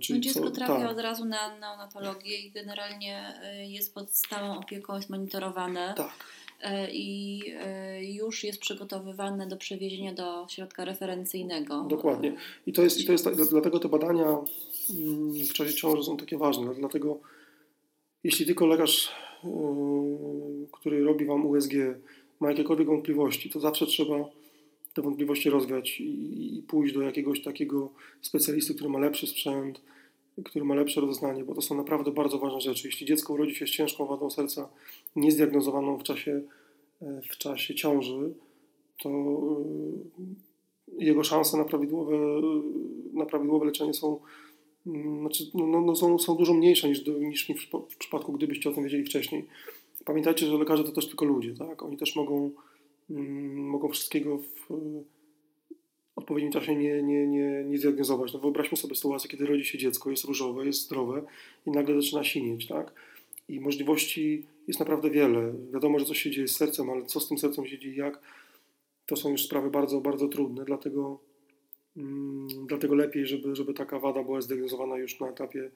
czyli 0.00 0.18
No 0.18 0.22
dziecko 0.22 0.40
co- 0.40 0.50
trafia 0.50 0.80
tak, 0.80 0.90
od 0.90 0.98
razu 0.98 1.24
na 1.24 1.58
neonatologię 1.58 2.38
i 2.38 2.50
generalnie 2.50 3.34
y, 3.62 3.66
jest 3.66 3.94
pod 3.94 4.10
stałą 4.10 4.58
opieką, 4.58 4.96
jest 4.96 5.10
monitorowane 5.10 5.94
tak, 5.96 6.10
y, 6.64 6.90
i 6.92 7.42
już 8.00 8.44
jest 8.44 8.60
przygotowywane 8.60 9.46
do 9.46 9.56
przewiezienia 9.56 10.14
do 10.14 10.46
środka 10.48 10.84
referencyjnego. 10.84 11.84
Dokładnie. 11.88 12.36
I 12.66 12.72
to 12.72 12.82
jest, 12.82 13.00
i 13.00 13.04
to 13.04 13.12
jest 13.12 13.24
tak, 13.24 13.36
dlatego 13.36 13.78
te 13.78 13.88
badania 13.88 14.38
mm, 14.90 15.46
w 15.46 15.52
czasie 15.52 15.74
ciąży 15.74 16.02
są 16.02 16.16
takie 16.16 16.38
ważne. 16.38 16.74
Dlatego 16.74 17.20
jeśli 18.24 18.46
tylko 18.46 18.66
lekarz, 18.66 19.12
który 20.72 21.04
robi 21.04 21.24
Wam 21.24 21.46
USG, 21.46 21.72
ma 22.40 22.50
jakiekolwiek 22.50 22.86
wątpliwości, 22.86 23.50
to 23.50 23.60
zawsze 23.60 23.86
trzeba 23.86 24.39
te 25.00 25.04
wątpliwości 25.04 25.50
rozwiać 25.50 26.00
i, 26.00 26.58
i 26.58 26.62
pójść 26.62 26.94
do 26.94 27.02
jakiegoś 27.02 27.42
takiego 27.42 27.90
specjalisty, 28.20 28.74
który 28.74 28.90
ma 28.90 28.98
lepszy 28.98 29.26
sprzęt, 29.26 29.80
który 30.44 30.64
ma 30.64 30.74
lepsze 30.74 31.00
rozeznanie, 31.00 31.44
bo 31.44 31.54
to 31.54 31.62
są 31.62 31.74
naprawdę 31.74 32.10
bardzo 32.10 32.38
ważne 32.38 32.60
rzeczy. 32.60 32.88
Jeśli 32.88 33.06
dziecko 33.06 33.34
urodzi 33.34 33.54
się 33.54 33.66
z 33.66 33.70
ciężką 33.70 34.06
wadą 34.06 34.30
serca, 34.30 34.68
niezdiagnozowaną 35.16 35.98
w 35.98 36.02
czasie, 36.02 36.42
e, 37.02 37.20
w 37.30 37.38
czasie 37.38 37.74
ciąży, 37.74 38.34
to 39.02 39.08
yy, 40.98 41.04
jego 41.06 41.24
szanse 41.24 41.56
na 41.56 41.64
prawidłowe, 41.64 42.16
na 43.12 43.26
prawidłowe 43.26 43.66
leczenie 43.66 43.94
są, 43.94 44.20
mm, 44.86 45.20
znaczy, 45.20 45.44
no, 45.54 45.66
no, 45.66 45.80
no 45.80 45.96
są, 45.96 46.18
są 46.18 46.36
dużo 46.36 46.54
mniejsze 46.54 46.88
niż, 46.88 47.06
niż 47.06 47.46
w, 47.46 47.50
przypa- 47.50 47.82
w 47.90 47.96
przypadku, 47.96 48.32
gdybyście 48.32 48.70
o 48.70 48.72
tym 48.72 48.84
wiedzieli 48.84 49.04
wcześniej. 49.04 49.46
Pamiętajcie, 50.04 50.46
że 50.46 50.58
lekarze 50.58 50.84
to 50.84 50.92
też 50.92 51.08
tylko 51.08 51.24
ludzie, 51.24 51.54
tak? 51.54 51.82
Oni 51.82 51.96
też 51.96 52.16
mogą, 52.16 52.50
mogą 53.54 53.88
wszystkiego 53.88 54.38
w 54.38 54.70
y, 54.70 55.04
odpowiednim 56.16 56.52
czasie 56.52 56.76
nie, 56.76 57.02
nie, 57.02 57.26
nie, 57.26 57.64
nie 57.64 57.78
zdiagnozować. 57.78 58.32
No 58.32 58.38
wyobraźmy 58.38 58.76
sobie 58.78 58.94
sytuację, 58.94 59.30
kiedy 59.30 59.46
rodzi 59.46 59.64
się 59.64 59.78
dziecko, 59.78 60.10
jest 60.10 60.24
różowe, 60.24 60.66
jest 60.66 60.82
zdrowe 60.82 61.22
i 61.66 61.70
nagle 61.70 62.02
zaczyna 62.02 62.24
sinieć, 62.24 62.66
tak? 62.66 62.92
I 63.48 63.60
możliwości 63.60 64.46
jest 64.68 64.80
naprawdę 64.80 65.10
wiele. 65.10 65.52
Wiadomo, 65.72 65.98
że 65.98 66.04
coś 66.04 66.22
się 66.22 66.30
dzieje 66.30 66.48
z 66.48 66.56
sercem, 66.56 66.90
ale 66.90 67.06
co 67.06 67.20
z 67.20 67.28
tym 67.28 67.38
sercem 67.38 67.66
się 67.66 67.78
dzieje, 67.78 67.96
jak, 67.96 68.20
to 69.06 69.16
są 69.16 69.30
już 69.30 69.44
sprawy 69.44 69.70
bardzo, 69.70 70.00
bardzo 70.00 70.28
trudne, 70.28 70.64
dlatego, 70.64 71.18
mm, 71.96 72.48
dlatego 72.66 72.94
lepiej, 72.94 73.26
żeby, 73.26 73.56
żeby 73.56 73.74
taka 73.74 73.98
wada 73.98 74.22
była 74.22 74.40
zdiagnozowana 74.40 74.96
już 74.96 75.20
na 75.20 75.28
etapie, 75.28 75.70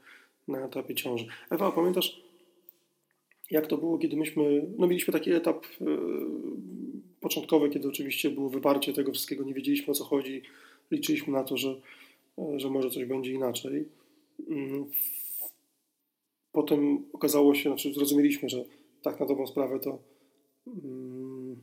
na 0.49 0.65
etapie 0.67 0.95
ciąży. 0.95 1.27
Ewa, 1.51 1.73
pamiętasz, 1.73 2.23
jak 3.51 3.67
to 3.67 3.79
było, 3.79 3.99
kiedy 3.99 4.17
myśmy, 4.17 4.67
no 4.79 4.87
mieliśmy 4.87 5.13
taki 5.13 5.33
etap 5.33 5.67
e, 7.25 7.29
początkowy, 7.29 7.71
kiedy 7.71 7.89
oczywiście 7.89 8.31
było 8.31 8.49
wyparcie 8.51 8.93
tego 8.93 9.13
wszystkiego, 9.13 9.45
nie 9.45 9.55
wiedzieliśmy 9.55 9.91
o 9.91 9.95
co 9.95 10.05
chodzi, 10.05 10.43
liczyliśmy 10.91 11.33
na 11.33 11.45
to, 11.45 11.57
że, 11.57 11.81
e, 12.39 12.61
że 12.61 12.71
może 12.71 12.91
coś 12.91 13.05
będzie 13.05 13.33
inaczej. 13.33 13.85
Mm, 14.51 14.85
Potem 16.53 17.05
okazało 17.13 17.55
się, 17.55 17.71
znaczy 17.71 17.95
zrozumieliśmy, 17.95 18.49
że 18.49 18.65
tak 19.03 19.21
na 19.21 19.27
dobrą 19.27 19.47
sprawę 19.47 19.81
to 19.81 19.99
mm, 20.67 21.57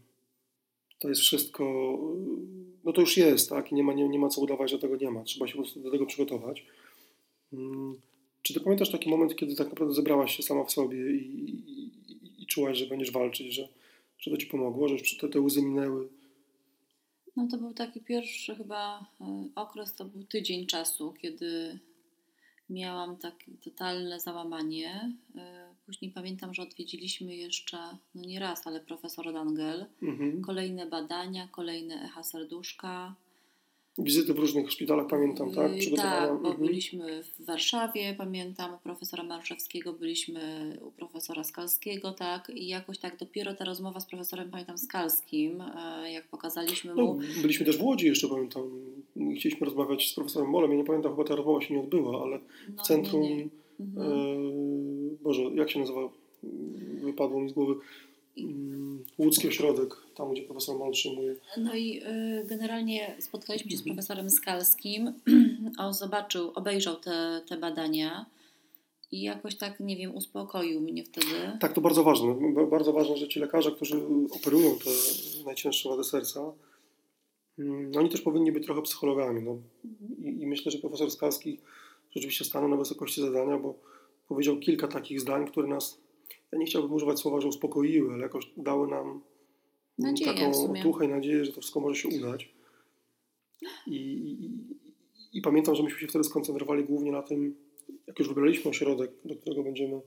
to 1.00 1.10
jest 1.10 1.22
wszystko, 1.22 1.63
no 2.84 2.94
to 2.94 3.01
już 3.01 3.18
jest, 3.18 3.50
tak? 3.50 3.72
I 3.72 3.75
nie 3.75 3.84
ma, 3.84 3.94
nie, 3.94 4.10
nie 4.10 4.20
ma 4.20 4.30
co 4.30 4.41
udawać, 4.41 4.72
że 4.72 4.80
tego 4.80 4.96
nie 4.96 5.12
ma. 5.12 5.24
Trzeba 5.24 5.48
się 5.48 5.53
po 5.53 5.62
prostu 5.62 5.80
do 5.80 5.91
tego 5.91 6.06
przygotować. 6.06 6.65
Mm, 7.53 7.96
Czy 8.41 8.53
ty 8.53 8.60
pamiętasz 8.60 8.91
taki 8.91 9.10
moment, 9.10 9.36
kiedy 9.36 9.56
tak 9.56 9.70
naprawdę 9.70 9.94
zebrałaś 9.94 10.38
się 10.38 10.44
sama 10.44 10.63
w 10.63 10.72
sobie 10.72 11.12
i, 11.12 11.15
i, 11.15 11.72
i- 11.72 12.44
i 12.44 12.46
czułaś, 12.46 12.77
że 12.77 12.86
będziesz 12.88 13.12
walczyć, 13.12 13.53
że, 13.53 13.70
że 14.22 14.32
to 14.32 14.38
ci 14.38 14.48
pomogło, 14.48 14.88
że 14.88 14.96
te, 15.20 15.30
te 15.30 15.42
łzy 15.42 15.62
minęły? 15.62 16.10
No 17.36 17.48
to 17.48 17.58
był 17.58 17.74
taki 17.74 18.01
pierwszy 18.01 18.56
chyba 18.56 19.00
y, 19.22 19.24
okres, 19.56 19.96
to 19.96 20.06
był 20.06 20.24
tydzień 20.24 20.66
czasu, 20.66 21.13
kiedy 21.22 21.80
miałam 22.70 23.18
takie 23.18 23.51
totalne 23.63 24.20
załamanie. 24.20 25.16
Y, 25.36 25.40
Później 25.86 26.12
pamiętam, 26.12 26.54
że 26.54 26.62
odwiedziliśmy 26.62 27.36
jeszcze, 27.36 27.78
no 28.16 28.22
nie 28.22 28.40
raz, 28.40 28.68
ale 28.68 28.80
profesor 28.80 29.34
Dangel. 29.34 29.86
Mhm. 30.01 30.42
Kolejne 30.42 30.86
badania, 30.86 31.48
kolejne 31.48 32.04
echa 32.04 32.24
serduszka. 32.24 33.16
Wizyty 34.03 34.34
w 34.34 34.39
różnych 34.39 34.72
szpitalach, 34.72 35.08
pamiętam, 35.08 35.51
tak? 35.51 35.72
Y, 35.72 35.77
Przygotowania. 35.77 36.27
Tak, 36.27 36.41
bo 36.41 36.50
Mhm. 36.50 36.58
byliśmy 36.67 37.24
w 37.24 37.46
Warszawie, 37.46 38.15
pamiętam, 38.17 38.74
u 38.74 38.77
profesora 38.77 39.24
Marszewskiego, 39.24 39.93
byliśmy 39.93 40.41
u 40.81 40.91
profesora 40.91 41.43
Skalskiego, 41.43 42.12
tak, 42.12 42.51
i 42.55 42.67
jakoś 42.67 42.98
tak 43.00 43.17
dopiero 43.17 43.53
ta 43.53 43.65
rozmowa 43.65 44.00
z 44.00 44.05
profesorem, 44.05 44.51
pamiętam, 44.51 44.77
Skalskim, 44.77 45.62
e, 45.62 46.12
jak 46.12 46.27
pokazaliśmy 46.27 46.96
No, 46.96 47.03
mu, 47.03 47.20
byliśmy 47.41 47.65
też 47.65 47.77
w 47.77 47.84
Łodzi 47.84 48.08
jeszcze, 48.08 48.27
pamiętam. 48.27 48.63
Chcieliśmy 49.36 49.65
rozmawiać 49.65 50.10
z 50.12 50.15
profesorem 50.15 50.50
Molem. 50.50 50.72
Ja 50.72 50.77
nie 50.77 50.84
pamiętam, 50.84 51.12
chyba 51.12 51.24
ta 51.24 51.36
rozmowa 51.36 51.62
się 51.62 51.74
nie 51.74 51.79
odbyła, 51.79 52.22
ale 52.24 52.39
no, 52.75 52.84
w 52.84 52.88
centrum... 52.88 53.22
nie, 53.22 53.36
nie. 53.36 53.48
Mhm. 53.79 54.12
E, 54.12 54.15
Boże, 55.24 55.41
jak 55.55 55.70
się 55.72 55.79
nazywa? 55.79 56.10
Wypadło 57.03 57.41
mi 57.41 57.50
z 57.50 57.53
głowy. 57.53 57.75
Łódzki 59.18 59.48
ośrodek, 59.48 59.96
tam 60.16 60.34
gdzie 60.34 60.42
profesor 60.42 60.78
Mol 60.80 60.92
przyjmuje. 60.92 61.36
No 61.58 61.76
i 61.76 62.02
y, 62.04 62.46
generalnie 62.48 63.16
spotkaliśmy 63.20 63.72
się 63.72 63.78
z 63.78 63.80
Mhm. 63.80 63.96
profesorem 63.96 64.30
Skalskim. 64.30 65.14
On 65.80 65.94
zobaczył, 65.94 66.52
obejrzał 66.56 66.96
te, 66.96 67.42
te 67.50 67.58
badania 67.58 68.26
i 69.12 69.22
jakoś 69.22 69.56
tak, 69.56 69.80
nie 69.80 69.96
wiem, 69.98 70.16
uspokoił 70.16 70.82
mnie 70.82 71.04
wtedy. 71.04 71.28
Tak, 71.60 71.74
to 71.74 71.82
bardzo 71.82 72.04
ważne. 72.04 72.36
Ba- 72.54 72.66
Bardzo 72.66 72.94
ważne, 72.94 73.18
że 73.18 73.28
ci 73.28 73.40
lekarze, 73.40 73.72
którzy 73.72 74.02
operują 74.32 74.76
te 74.76 74.90
najcięższe 75.46 75.90
wady 75.90 76.04
serca, 76.04 76.54
mm, 77.60 77.92
oni 77.98 78.10
też 78.10 78.22
powinni 78.22 78.52
być 78.52 78.66
trochę 78.66 78.82
psychologami. 78.82 79.44
No. 79.44 79.58
I, 80.20 80.42
I 80.42 80.48
myślę, 80.48 80.72
że 80.72 80.78
profesor 80.78 81.12
Skalski 81.12 81.60
rzeczywiście 82.16 82.46
stanął 82.46 82.70
na 82.70 82.76
wysokości 82.78 83.22
zadania, 83.22 83.58
bo 83.58 83.74
powiedział 84.28 84.58
kilka 84.58 84.88
takich 84.88 85.22
zdań, 85.22 85.48
które 85.48 85.68
nas, 85.68 85.98
ja 86.51 86.58
nie 86.58 86.65
chciałbym 86.65 86.93
używać 86.93 87.20
słowa, 87.20 87.41
że 87.41 87.48
uspokoiły, 87.48 88.13
ale 88.13 88.24
jakoś 88.24 88.51
dały 88.58 88.88
nam 88.88 89.22
Nadzieję 89.98 90.34
taką 90.34 90.72
otuchę 90.72 91.05
i 91.05 91.08
nadzieję, 91.08 91.46
że 91.46 91.51
to 91.51 91.62
wszystko 91.62 91.79
może 91.79 91.96
się 91.96 92.10
udać. 92.10 92.50
I, 93.88 93.96
i, 93.96 95.38
I 95.38 95.41
pamiętam, 95.41 95.75
że 95.75 95.84
myśmy 95.84 96.00
się 96.00 96.08
wtedy 96.08 96.24
skoncentrowali 96.24 96.84
głównie 96.84 97.12
na 97.12 97.22
tym, 97.22 97.55
jak 98.08 98.20
już 98.20 98.27
wybraliśmy 98.27 98.72
ośrodek, 98.72 99.12
do 99.25 99.36
którego 99.36 99.63
będziemy, 99.63 100.01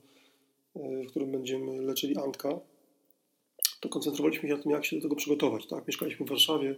e, 0.75 1.03
w 1.03 1.07
którym 1.07 1.31
będziemy 1.31 1.81
leczyli 1.81 2.17
Antka, 2.17 2.59
to 3.79 3.89
koncentrowaliśmy 3.89 4.49
się 4.49 4.55
na 4.55 4.63
tym, 4.63 4.71
jak 4.71 4.85
się 4.85 4.95
do 4.95 5.01
tego 5.01 5.15
przygotować. 5.15 5.67
Tak? 5.67 5.87
Mieszkaliśmy 5.87 6.25
w 6.25 6.29
Warszawie, 6.29 6.75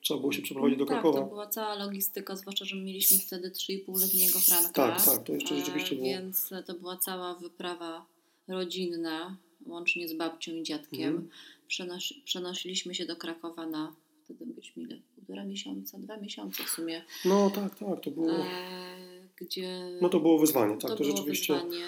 trzeba 0.00 0.20
było 0.20 0.32
się 0.32 0.42
przeprowadzić 0.42 0.78
do 0.78 0.84
tak, 0.84 0.94
Krakowa. 0.94 1.20
to 1.20 1.26
była 1.26 1.46
cała 1.46 1.74
logistyka, 1.74 2.36
zwłaszcza, 2.36 2.64
że 2.64 2.76
mieliśmy 2.76 3.18
wtedy 3.18 3.50
3,5-letniego 3.50 4.38
Franka. 4.38 4.72
Tak, 4.72 5.04
tak, 5.04 5.24
to 5.24 5.32
jeszcze 5.32 5.54
e, 5.54 5.58
rzeczywiście 5.58 5.96
było. 5.96 6.08
Więc 6.08 6.50
to 6.66 6.74
była 6.74 6.96
cała 6.96 7.34
wyprawa 7.34 8.06
rodzinna, 8.50 9.36
łącznie 9.66 10.08
z 10.08 10.12
babcią 10.14 10.52
i 10.54 10.62
dziadkiem. 10.62 11.08
Mhm. 11.08 11.28
Przenos- 11.68 12.14
przenosiliśmy 12.24 12.94
się 12.94 13.06
do 13.06 13.16
Krakowa 13.16 13.66
na, 13.66 13.94
wtedy 14.24 14.46
byliśmy 14.46 14.82
ile? 14.82 15.00
Półtora 15.14 15.44
miesiąca, 15.44 15.98
dwa 15.98 16.16
miesiące 16.16 16.64
w 16.64 16.68
sumie. 16.68 17.02
No 17.24 17.50
tak, 17.50 17.78
tak, 17.78 18.00
to 18.04 18.10
było, 18.10 18.30
E, 18.32 18.48
gdzie 19.36 19.98
no 20.02 20.08
to 20.08 20.20
było 20.20 20.38
wyzwanie. 20.38 20.72
Tak, 20.72 20.80
to, 20.90 20.96
to, 20.96 21.02
było 21.04 21.16
rzeczywiście. 21.16 21.54
wyzwanie. 21.54 21.86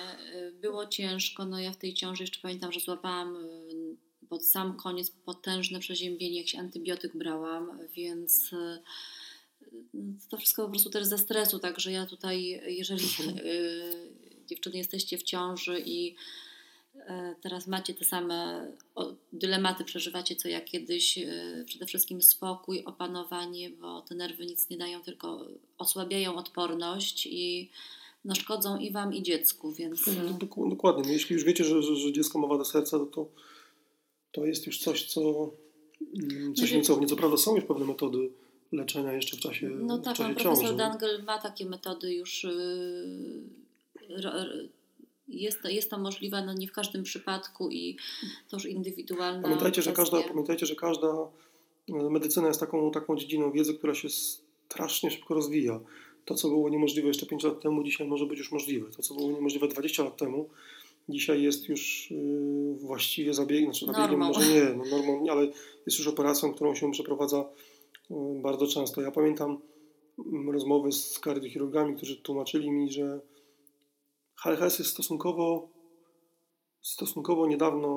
Y, 0.49 0.53
Było 0.63 0.87
ciężko. 0.87 1.45
No 1.45 1.59
ja 1.61 1.73
w 1.73 1.77
tej 1.77 1.95
ciąży 1.95 2.23
jeszcze 2.23 2.41
pamiętam, 2.43 2.73
że 2.73 2.81
złapałam 2.81 3.37
y, 3.37 3.97
pod 4.29 4.45
sam 4.47 4.77
koniec 4.77 5.11
potężne 5.11 5.81
przeziębienie, 5.81 6.39
jak 6.39 6.49
się 6.49 6.59
antybiotyk 6.59 7.17
brałam, 7.17 7.79
więc 7.97 8.53
y, 8.53 8.79
to 10.29 10.37
wszystko 10.37 10.65
po 10.65 10.71
prostu 10.71 10.91
też 10.91 11.05
ze 11.07 11.19
stresu, 11.19 11.59
także 11.59 11.93
ja 11.93 12.07
tutaj, 12.07 12.61
jeżeli 12.67 13.05
Mhm. 13.05 13.39
dziewczyny 14.47 14.79
jesteście 14.79 15.19
w 15.19 15.23
ciąży 15.23 15.83
i 15.87 16.15
teraz 17.41 17.67
macie 17.67 17.95
te 17.95 18.05
same 18.05 18.67
dylematy, 19.33 19.85
przeżywacie 19.85 20.37
co 20.37 20.49
ja 20.49 20.61
kiedyś, 20.61 21.19
y, 21.19 21.65
przede 21.67 21.87
wszystkim 21.87 22.23
spokój, 22.23 22.85
opanowanie, 22.85 23.71
bo 23.71 24.03
te 24.03 24.15
nerwy 24.15 24.47
nic 24.47 24.71
nie 24.71 24.77
dają, 24.77 25.03
tylko 25.03 25.47
osłabiają 25.79 26.37
odporność 26.37 27.27
i 27.27 27.71
no, 28.25 28.35
szkodzą 28.35 28.79
i 28.79 28.91
wam, 28.91 29.15
i 29.15 29.23
dziecku, 29.23 29.73
więc 29.73 30.07
No, 30.07 30.13
dok- 30.39 30.71
Dokładnie. 30.71 31.03
No, 31.07 31.13
jeśli 31.13 31.35
już 31.35 31.45
wiecie, 31.45 31.65
że, 31.65 31.83
że, 31.83 31.97
że 31.97 32.13
dziecko 32.13 32.39
ma 32.39 32.47
wadę 32.47 32.65
serca, 32.65 32.99
to, 32.99 33.07
to, 33.07 33.29
to 34.33 34.45
jest 34.45 34.67
już 34.67 34.79
coś, 34.79 35.05
co, 35.05 35.51
mm, 36.23 36.55
coś 36.55 36.73
nieco, 36.73 37.01
nieco 37.01 37.17
prawda, 37.17 37.37
są 37.37 37.57
już 37.57 37.65
pewne 37.65 37.85
metody 37.85 38.31
leczenia 38.73 39.13
jeszcze 39.13 39.37
w 39.37 39.41
czasie, 39.41 39.69
no 39.69 39.99
w 39.99 40.03
tak, 40.03 40.17
czasie 40.17 40.35
pan 40.35 40.43
profesor 40.43 40.65
ciąży. 40.65 40.77
Dangel 40.77 41.23
ma 41.23 41.39
takie 41.39 41.67
metody 41.67 42.15
już 42.15 42.45
y, 42.45 43.49
jest 45.33 45.63
to, 45.63 45.69
jest 45.69 45.91
to 45.91 45.99
możliwe, 45.99 46.45
no 46.47 46.55
nie 46.55 46.69
w 46.69 46.73
każdym 46.73 47.03
przypadku 47.03 47.71
i 47.71 47.97
to 48.49 48.57
już 48.57 48.67
indywidualna 48.67 49.43
Pamiętajcie, 49.43 49.83
że 49.83 49.93
każda, 49.93 50.23
pamiętajcie, 50.23 50.67
że 50.67 50.75
każda 50.75 51.09
e, 51.89 52.11
medycyna 52.11 52.49
jest 52.49 52.61
taką, 52.61 52.91
taką 52.91 53.17
dziedziną 53.17 53.53
wiedzy, 53.53 53.75
która 53.75 53.95
się 53.95 54.09
strasznie 54.11 55.11
szybko 55.11 55.35
rozwija. 55.35 55.81
To, 56.25 56.35
co 56.35 56.49
było 56.49 56.69
niemożliwe 56.69 57.09
jeszcze 57.09 57.27
5 57.27 57.45
lat 57.45 57.61
temu, 57.61 57.85
dzisiaj 57.85 58.07
może 58.07 58.27
być 58.27 58.39
już 58.39 58.53
możliwe. 58.53 58.91
To, 58.91 59.03
co 59.03 59.15
było 59.15 59.33
niemożliwe 59.33 59.69
20 59.69 60.05
lat 60.05 60.17
temu, 60.17 60.49
dzisiaj 61.09 61.43
jest 61.43 61.69
już 61.69 62.11
yy, 62.11 62.75
właściwie 62.75 63.35
zabiegiem, 63.35 63.75
znaczy 63.75 63.87
zabiegiem 63.87 64.21
może 64.21 64.55
nie, 64.55 64.65
no 64.65 64.85
normą, 64.85 65.25
ale 65.31 65.47
jest 65.87 65.99
już 65.99 66.07
operacją, 66.07 66.55
którą 66.55 66.75
się 66.75 66.91
przeprowadza 66.91 67.45
yy, 68.11 68.17
bardzo 68.43 68.67
często. 68.67 69.01
Ja 69.01 69.11
pamiętam 69.11 69.59
yy, 70.19 70.53
rozmowy 70.53 70.93
z 70.93 71.19
kardiochirurgami, 71.19 71.97
którzy 71.97 72.17
tłumaczyli 72.17 72.71
mi, 72.71 72.93
że 72.93 73.21
HLHS 74.43 74.79
jest 74.79 74.91
stosunkowo 74.91 75.69
stosunkowo 76.83 77.47
niedawno 77.47 77.89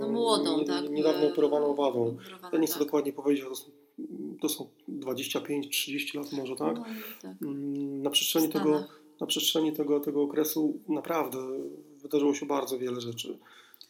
no 0.00 0.08
młodą, 0.08 0.58
nie, 0.58 0.64
tak, 0.64 0.90
niedawno 0.90 1.26
operowaną 1.26 1.74
wadą. 1.74 2.16
Ja 2.52 2.58
nie 2.58 2.66
chcę 2.66 2.78
tak. 2.78 2.86
dokładnie 2.86 3.12
powiedzieć, 3.12 3.44
to 3.44 3.54
są, 3.54 3.70
to 4.40 4.48
są 4.48 4.68
25-30 4.88 6.16
lat 6.16 6.32
może, 6.32 6.56
tak? 6.56 6.76
No, 6.76 6.84
tak. 7.22 7.42
Mm, 7.42 8.02
na 8.02 8.10
przestrzeni, 8.10 8.48
tego, 8.48 8.84
na 9.20 9.26
przestrzeni 9.26 9.72
tego, 9.72 10.00
tego 10.00 10.22
okresu 10.22 10.78
naprawdę 10.88 11.38
wydarzyło 12.02 12.34
się 12.34 12.46
bardzo 12.46 12.78
wiele 12.78 13.00
rzeczy 13.00 13.38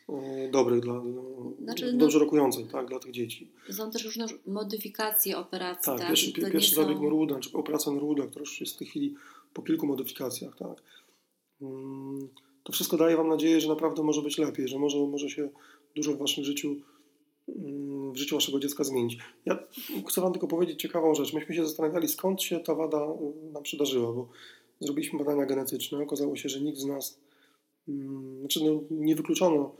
e, 0.09 0.49
dobrych 0.51 0.81
dla, 0.81 0.95
no, 0.95 1.23
znaczy, 1.65 1.93
dobrze 1.93 2.19
no, 2.19 2.25
rokujących 2.25 2.69
tak, 2.69 2.87
dla 2.87 2.99
tych 2.99 3.11
dzieci. 3.11 3.51
Są 3.71 3.91
też 3.91 4.05
różne 4.05 4.27
modyfikacje 4.47 5.39
operacji. 5.39 5.85
Tak, 5.85 5.99
tak? 5.99 6.09
pierwszy, 6.09 6.33
pierwszy 6.33 6.75
zabieg 6.75 6.97
są... 6.97 7.03
Neruda, 7.03 7.41
czy 7.41 7.53
operacja 7.53 7.93
Neruda, 7.93 8.27
która 8.27 8.41
już 8.41 8.61
jest 8.61 8.75
w 8.75 8.79
tej 8.79 8.87
chwili 8.87 9.15
po 9.55 9.63
kilku 9.63 9.87
modyfikacjach. 9.87 10.57
Tak. 10.57 10.83
Mm, 11.63 12.29
to 12.65 12.73
wszystko 12.73 12.97
daje 12.97 13.17
Wam 13.17 13.29
nadzieję, 13.29 13.61
że 13.61 13.69
naprawdę 13.69 14.03
może 14.03 14.23
być 14.23 14.39
lepiej, 14.39 14.69
że 14.69 14.79
może, 14.79 14.99
może 14.99 15.31
się 15.31 15.49
dużo 15.97 16.13
w 16.13 16.19
Waszym 16.19 16.45
życiu, 16.45 16.77
mm, 17.49 18.13
w 18.13 18.17
życiu 18.17 18.37
Waszego 18.37 18.61
dziecka 18.61 18.85
zmienić. 18.85 19.19
Ja 19.47 19.59
chcę 20.09 20.21
Wam 20.21 20.33
tylko 20.33 20.47
powiedzieć 20.47 20.81
ciekawą 20.81 21.15
rzecz. 21.15 21.33
Myśmy 21.33 21.55
się 21.55 21.67
zastanawiali, 21.67 22.09
skąd 22.09 22.43
się 22.43 22.61
ta 22.61 22.75
wada 22.75 23.07
nam 23.53 23.63
przydarzyła, 23.63 24.13
bo 24.13 24.29
zrobiliśmy 24.81 25.19
badania 25.19 25.47
genetyczne. 25.47 26.03
Okazało 26.03 26.37
się, 26.37 26.49
że 26.49 26.61
nikt 26.61 26.79
z 26.79 26.85
nas, 26.85 27.19
mm, 27.89 28.41
znaczy 28.41 28.65
no, 28.65 28.81
nie 28.91 29.17
wykluczono 29.17 29.75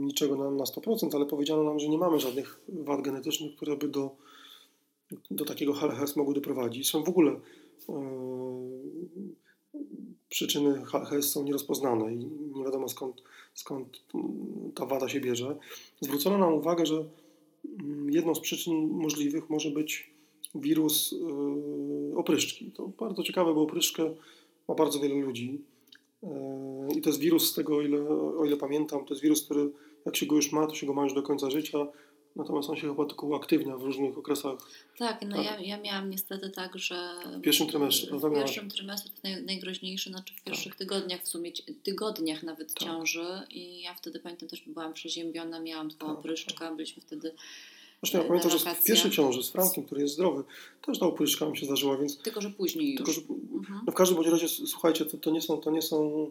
niczego 0.00 0.36
na, 0.36 0.50
na 0.50 0.64
100%, 0.64 1.16
ale 1.16 1.26
powiedziano 1.26 1.62
nam, 1.62 1.78
że 1.78 1.88
nie 1.88 1.98
mamy 1.98 2.20
żadnych 2.20 2.60
wad 2.68 3.02
genetycznych, 3.02 3.56
które 3.56 3.76
by 3.76 3.88
do, 3.88 4.10
do 5.30 5.44
takiego 5.44 5.72
HLHS 5.72 6.16
mogły 6.16 6.34
doprowadzić. 6.34 6.90
Są 6.90 7.04
w 7.04 7.08
ogóle 7.08 7.30
yy, 7.88 9.01
przyczyny 10.32 10.84
HHS 10.84 11.30
są 11.30 11.44
nierozpoznane 11.44 12.14
i 12.14 12.16
nie 12.54 12.64
wiadomo 12.64 12.88
skąd, 12.88 13.22
skąd 13.54 14.00
ta 14.74 14.86
wada 14.86 15.08
się 15.08 15.20
bierze. 15.20 15.56
Zwrócono 16.00 16.38
nam 16.38 16.54
uwagę, 16.54 16.86
że 16.86 17.04
mm, 17.80 18.10
jedną 18.10 18.34
z 18.34 18.40
przyczyn 18.40 18.88
możliwych 18.88 19.50
może 19.50 19.70
być 19.70 20.10
wirus 20.54 21.12
yy, 21.12 22.16
opryszczki. 22.16 22.70
To 22.70 22.88
bardzo 22.88 23.22
ciekawe, 23.22 23.54
bo 23.54 23.62
opryszkę 23.62 24.14
ma 24.68 24.74
bardzo 24.74 25.00
wiele 25.00 25.14
ludzi. 25.14 25.60
Yy, 26.22 26.28
I 26.96 27.00
to 27.00 27.10
jest 27.10 27.20
wirus, 27.20 27.50
z 27.50 27.54
tego 27.54 27.76
o 27.76 27.82
ile, 27.82 28.08
o 28.38 28.44
ile 28.44 28.56
pamiętam, 28.56 29.04
to 29.04 29.14
jest 29.14 29.22
wirus, 29.22 29.44
który 29.44 29.70
jak 30.06 30.16
się 30.16 30.26
go 30.26 30.36
już 30.36 30.52
ma, 30.52 30.66
to 30.66 30.74
się 30.74 30.86
go 30.86 30.92
ma 30.92 31.04
już 31.04 31.14
do 31.14 31.22
końca 31.22 31.50
życia 31.50 31.86
Natomiast 32.36 32.70
on 32.70 32.76
się 32.76 32.88
chyba 32.88 33.06
tylko 33.06 33.26
uaktywnia 33.26 33.76
w 33.76 33.82
różnych 33.82 34.18
okresach. 34.18 34.58
Tak, 34.98 35.22
no 35.28 35.36
tak? 35.36 35.44
Ja, 35.44 35.60
ja 35.60 35.80
miałam 35.80 36.10
niestety 36.10 36.50
tak, 36.50 36.78
że 36.78 37.14
w 37.38 37.40
pierwszym 37.40 37.66
trymestrze, 37.66 38.06
prawda? 38.06 38.28
W 38.28 38.34
pierwszym 38.34 38.70
trymestrze 38.70 39.10
to 39.10 39.28
naj, 39.28 39.42
najgroźniejsze, 39.42 40.10
znaczy 40.10 40.34
w 40.34 40.42
pierwszych 40.42 40.72
tak. 40.72 40.78
tygodniach 40.78 41.22
w 41.22 41.28
sumie, 41.28 41.52
tygodniach 41.82 42.42
nawet 42.42 42.74
tak. 42.74 42.88
ciąży 42.88 43.26
i 43.50 43.82
ja 43.82 43.94
wtedy 43.94 44.20
pamiętam 44.20 44.48
też 44.48 44.62
byłam 44.66 44.92
przeziębiona, 44.92 45.60
miałam 45.60 45.90
taką 45.90 46.14
tak, 46.14 46.22
pryszczkę, 46.22 46.58
tak. 46.58 46.76
byliśmy 46.76 47.02
wtedy 47.02 47.34
Zresztą 48.02 48.18
ja 48.18 48.24
pamiętam, 48.24 48.50
że 48.50 48.58
w 48.58 48.84
pierwszej 48.84 49.10
ciąży 49.10 49.42
z 49.42 49.50
Frankiem, 49.50 49.84
który 49.84 50.00
jest 50.00 50.14
zdrowy, 50.14 50.44
też 50.86 50.98
ta 50.98 51.06
opryszka 51.06 51.50
mi 51.50 51.58
się 51.58 51.66
zdarzyła, 51.66 51.96
więc... 51.96 52.18
Tylko, 52.18 52.40
że 52.40 52.50
później 52.50 52.96
tylko. 52.96 53.12
Że, 53.12 53.20
mhm. 53.20 53.80
no 53.86 53.92
w 53.92 53.94
każdym 53.94 54.16
bądź 54.16 54.28
razie, 54.28 54.48
słuchajcie, 54.48 55.04
to, 55.04 55.16
to 55.16 55.30
nie 55.30 55.40
są... 55.40 55.60
To 55.60 55.70
nie 55.70 55.82
są 55.82 56.30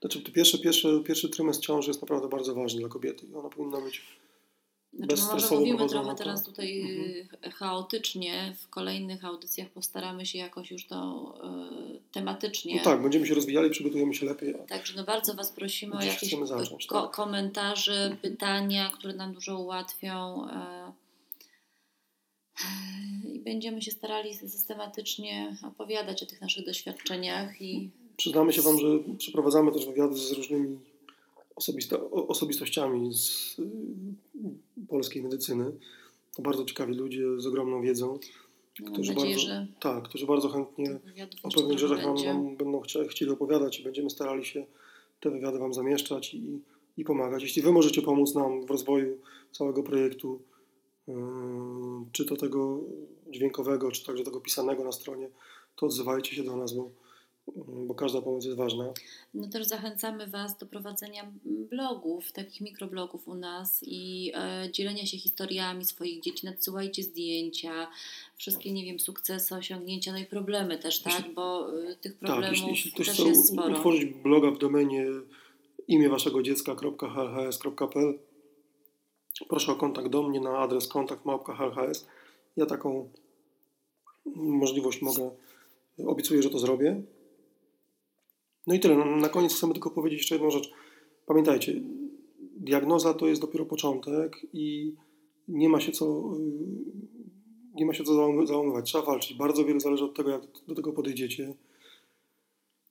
znaczy, 0.00 0.22
pierwszy, 0.22 0.58
pierwszy, 0.58 1.02
pierwszy 1.06 1.28
trymestr 1.28 1.64
ciąży 1.64 1.90
jest 1.90 2.02
naprawdę 2.02 2.28
bardzo 2.28 2.54
ważny 2.54 2.80
dla 2.80 2.88
kobiety 2.88 3.26
i 3.26 3.34
ona 3.34 3.48
powinna 3.48 3.80
być 3.80 4.02
znaczy, 4.96 5.22
no 5.22 5.32
może 5.32 5.56
mówimy 5.56 5.88
trochę 5.88 6.14
teraz 6.14 6.44
tutaj 6.44 6.80
mhm. 6.80 7.52
chaotycznie, 7.52 8.56
w 8.58 8.68
kolejnych 8.68 9.24
audycjach 9.24 9.68
postaramy 9.68 10.26
się 10.26 10.38
jakoś 10.38 10.70
już 10.70 10.86
to 10.86 11.34
y, 11.94 12.12
tematycznie. 12.12 12.76
No 12.76 12.82
tak, 12.82 13.02
będziemy 13.02 13.26
się 13.26 13.34
rozwijali, 13.34 13.70
przygotujemy 13.70 14.14
się 14.14 14.26
lepiej. 14.26 14.54
Także 14.68 14.94
no 14.96 15.04
bardzo 15.04 15.34
Was 15.34 15.52
prosimy 15.52 15.96
o 15.96 16.02
jakieś 16.02 16.34
zacząć, 16.44 16.86
ko- 16.86 17.02
tak? 17.02 17.10
komentarze, 17.10 18.02
mhm. 18.02 18.16
pytania, 18.16 18.90
które 18.94 19.14
nam 19.14 19.34
dużo 19.34 19.58
ułatwią. 19.58 20.46
Y, 20.48 21.04
i 23.34 23.40
będziemy 23.40 23.82
się 23.82 23.90
starali 23.90 24.34
systematycznie 24.34 25.56
opowiadać 25.62 26.22
o 26.22 26.26
tych 26.26 26.40
naszych 26.40 26.66
doświadczeniach 26.66 27.62
i 27.62 27.90
Przyznamy 28.16 28.52
się 28.52 28.62
Wam, 28.62 28.78
że 28.78 28.86
przeprowadzamy 29.18 29.72
też 29.72 29.86
wywiady 29.86 30.16
z 30.16 30.32
różnymi 30.32 30.78
osobistościami 32.12 33.14
z 33.14 33.58
y, 33.58 33.62
polskiej 34.88 35.22
medycyny. 35.22 35.72
To 36.36 36.42
bardzo 36.42 36.64
ciekawi 36.64 36.94
ludzie 36.94 37.40
z 37.40 37.46
ogromną 37.46 37.82
wiedzą, 37.82 38.18
którzy, 38.92 39.14
nadzieję, 39.14 39.36
bardzo, 39.36 39.72
tak, 39.80 40.04
którzy 40.04 40.26
bardzo 40.26 40.48
chętnie 40.48 40.98
o 41.42 41.50
pewnych 41.50 41.78
rzeczach 41.78 42.04
nam, 42.04 42.14
nam, 42.24 42.56
będą 42.56 42.82
chcieli 43.08 43.30
opowiadać 43.30 43.80
i 43.80 43.84
będziemy 43.84 44.10
starali 44.10 44.44
się 44.44 44.66
te 45.20 45.30
wywiady 45.30 45.58
Wam 45.58 45.74
zamieszczać 45.74 46.34
i, 46.34 46.60
i 46.96 47.04
pomagać. 47.04 47.42
Jeśli 47.42 47.62
Wy 47.62 47.72
możecie 47.72 48.02
pomóc 48.02 48.34
nam 48.34 48.66
w 48.66 48.70
rozwoju 48.70 49.18
całego 49.52 49.82
projektu, 49.82 50.42
yy, 51.08 51.14
czy 52.12 52.24
to 52.24 52.36
tego 52.36 52.80
dźwiękowego, 53.30 53.90
czy 53.90 54.04
także 54.06 54.24
tego 54.24 54.40
pisanego 54.40 54.84
na 54.84 54.92
stronie, 54.92 55.28
to 55.76 55.86
odzywajcie 55.86 56.36
się 56.36 56.42
do 56.42 56.56
nas, 56.56 56.72
bo 56.72 56.90
bo 57.86 57.94
każda 57.94 58.22
pomoc 58.22 58.44
jest 58.44 58.56
ważna. 58.56 58.92
No 59.34 59.48
też 59.48 59.66
zachęcamy 59.66 60.26
Was 60.26 60.58
do 60.58 60.66
prowadzenia 60.66 61.32
blogów, 61.44 62.32
takich 62.32 62.60
mikroblogów 62.60 63.28
u 63.28 63.34
nas 63.34 63.80
i 63.86 64.32
e, 64.34 64.68
dzielenia 64.72 65.06
się 65.06 65.18
historiami 65.18 65.84
swoich 65.84 66.22
dzieci. 66.22 66.46
Nadsyłajcie 66.46 67.02
zdjęcia, 67.02 67.88
wszystkie, 68.36 68.72
nie 68.72 68.84
wiem, 68.84 69.00
sukcesy, 69.00 69.54
osiągnięcia, 69.54 70.12
no 70.12 70.18
i 70.18 70.26
problemy 70.26 70.78
też, 70.78 71.00
tak? 71.00 71.12
jeśli, 71.12 71.24
tak? 71.24 71.34
Bo 71.34 71.78
y, 71.82 71.96
tych 71.96 72.18
problemów 72.18 72.44
tak, 72.44 72.52
jeśli, 72.52 72.68
jeśli 72.68 72.92
też 72.92 73.10
chce 73.10 73.22
jest 73.22 73.52
sporo. 73.52 73.74
utworzyć 73.74 74.04
bloga 74.04 74.50
w 74.50 74.58
domenie 74.58 75.06
imię 75.88 76.08
waszego 76.08 76.42
dziecka.hlhs.pl 76.42 78.18
proszę 79.48 79.72
o 79.72 79.76
kontakt 79.76 80.08
do 80.08 80.22
mnie 80.22 80.40
na 80.40 80.58
adres 80.58 80.88
kontakt 80.88 81.24
Ja 82.56 82.66
taką 82.66 83.10
możliwość 84.36 85.02
mogę, 85.02 85.30
obiecuję, 86.06 86.42
że 86.42 86.50
to 86.50 86.58
zrobię. 86.58 87.02
No 88.66 88.74
i 88.74 88.80
tyle. 88.80 88.96
No, 88.96 89.16
na 89.16 89.28
koniec 89.28 89.54
chcemy 89.54 89.72
tylko 89.72 89.90
powiedzieć 89.90 90.18
jeszcze 90.18 90.34
jedną 90.34 90.50
rzecz. 90.50 90.72
Pamiętajcie, 91.26 91.80
diagnoza 92.56 93.14
to 93.14 93.26
jest 93.26 93.40
dopiero 93.40 93.66
początek 93.66 94.46
i 94.52 94.94
nie 95.48 95.68
ma 95.68 95.80
się 95.80 95.92
co, 95.92 96.06
y, 96.06 97.74
nie 97.74 97.86
ma 97.86 97.94
się 97.94 98.04
co 98.04 98.14
załamywać. 98.46 98.86
Trzeba 98.86 99.04
walczyć. 99.04 99.36
Bardzo 99.36 99.64
wiele 99.64 99.80
zależy 99.80 100.04
od 100.04 100.16
tego, 100.16 100.30
jak 100.30 100.42
do 100.68 100.74
tego 100.74 100.92
podejdziecie. 100.92 101.54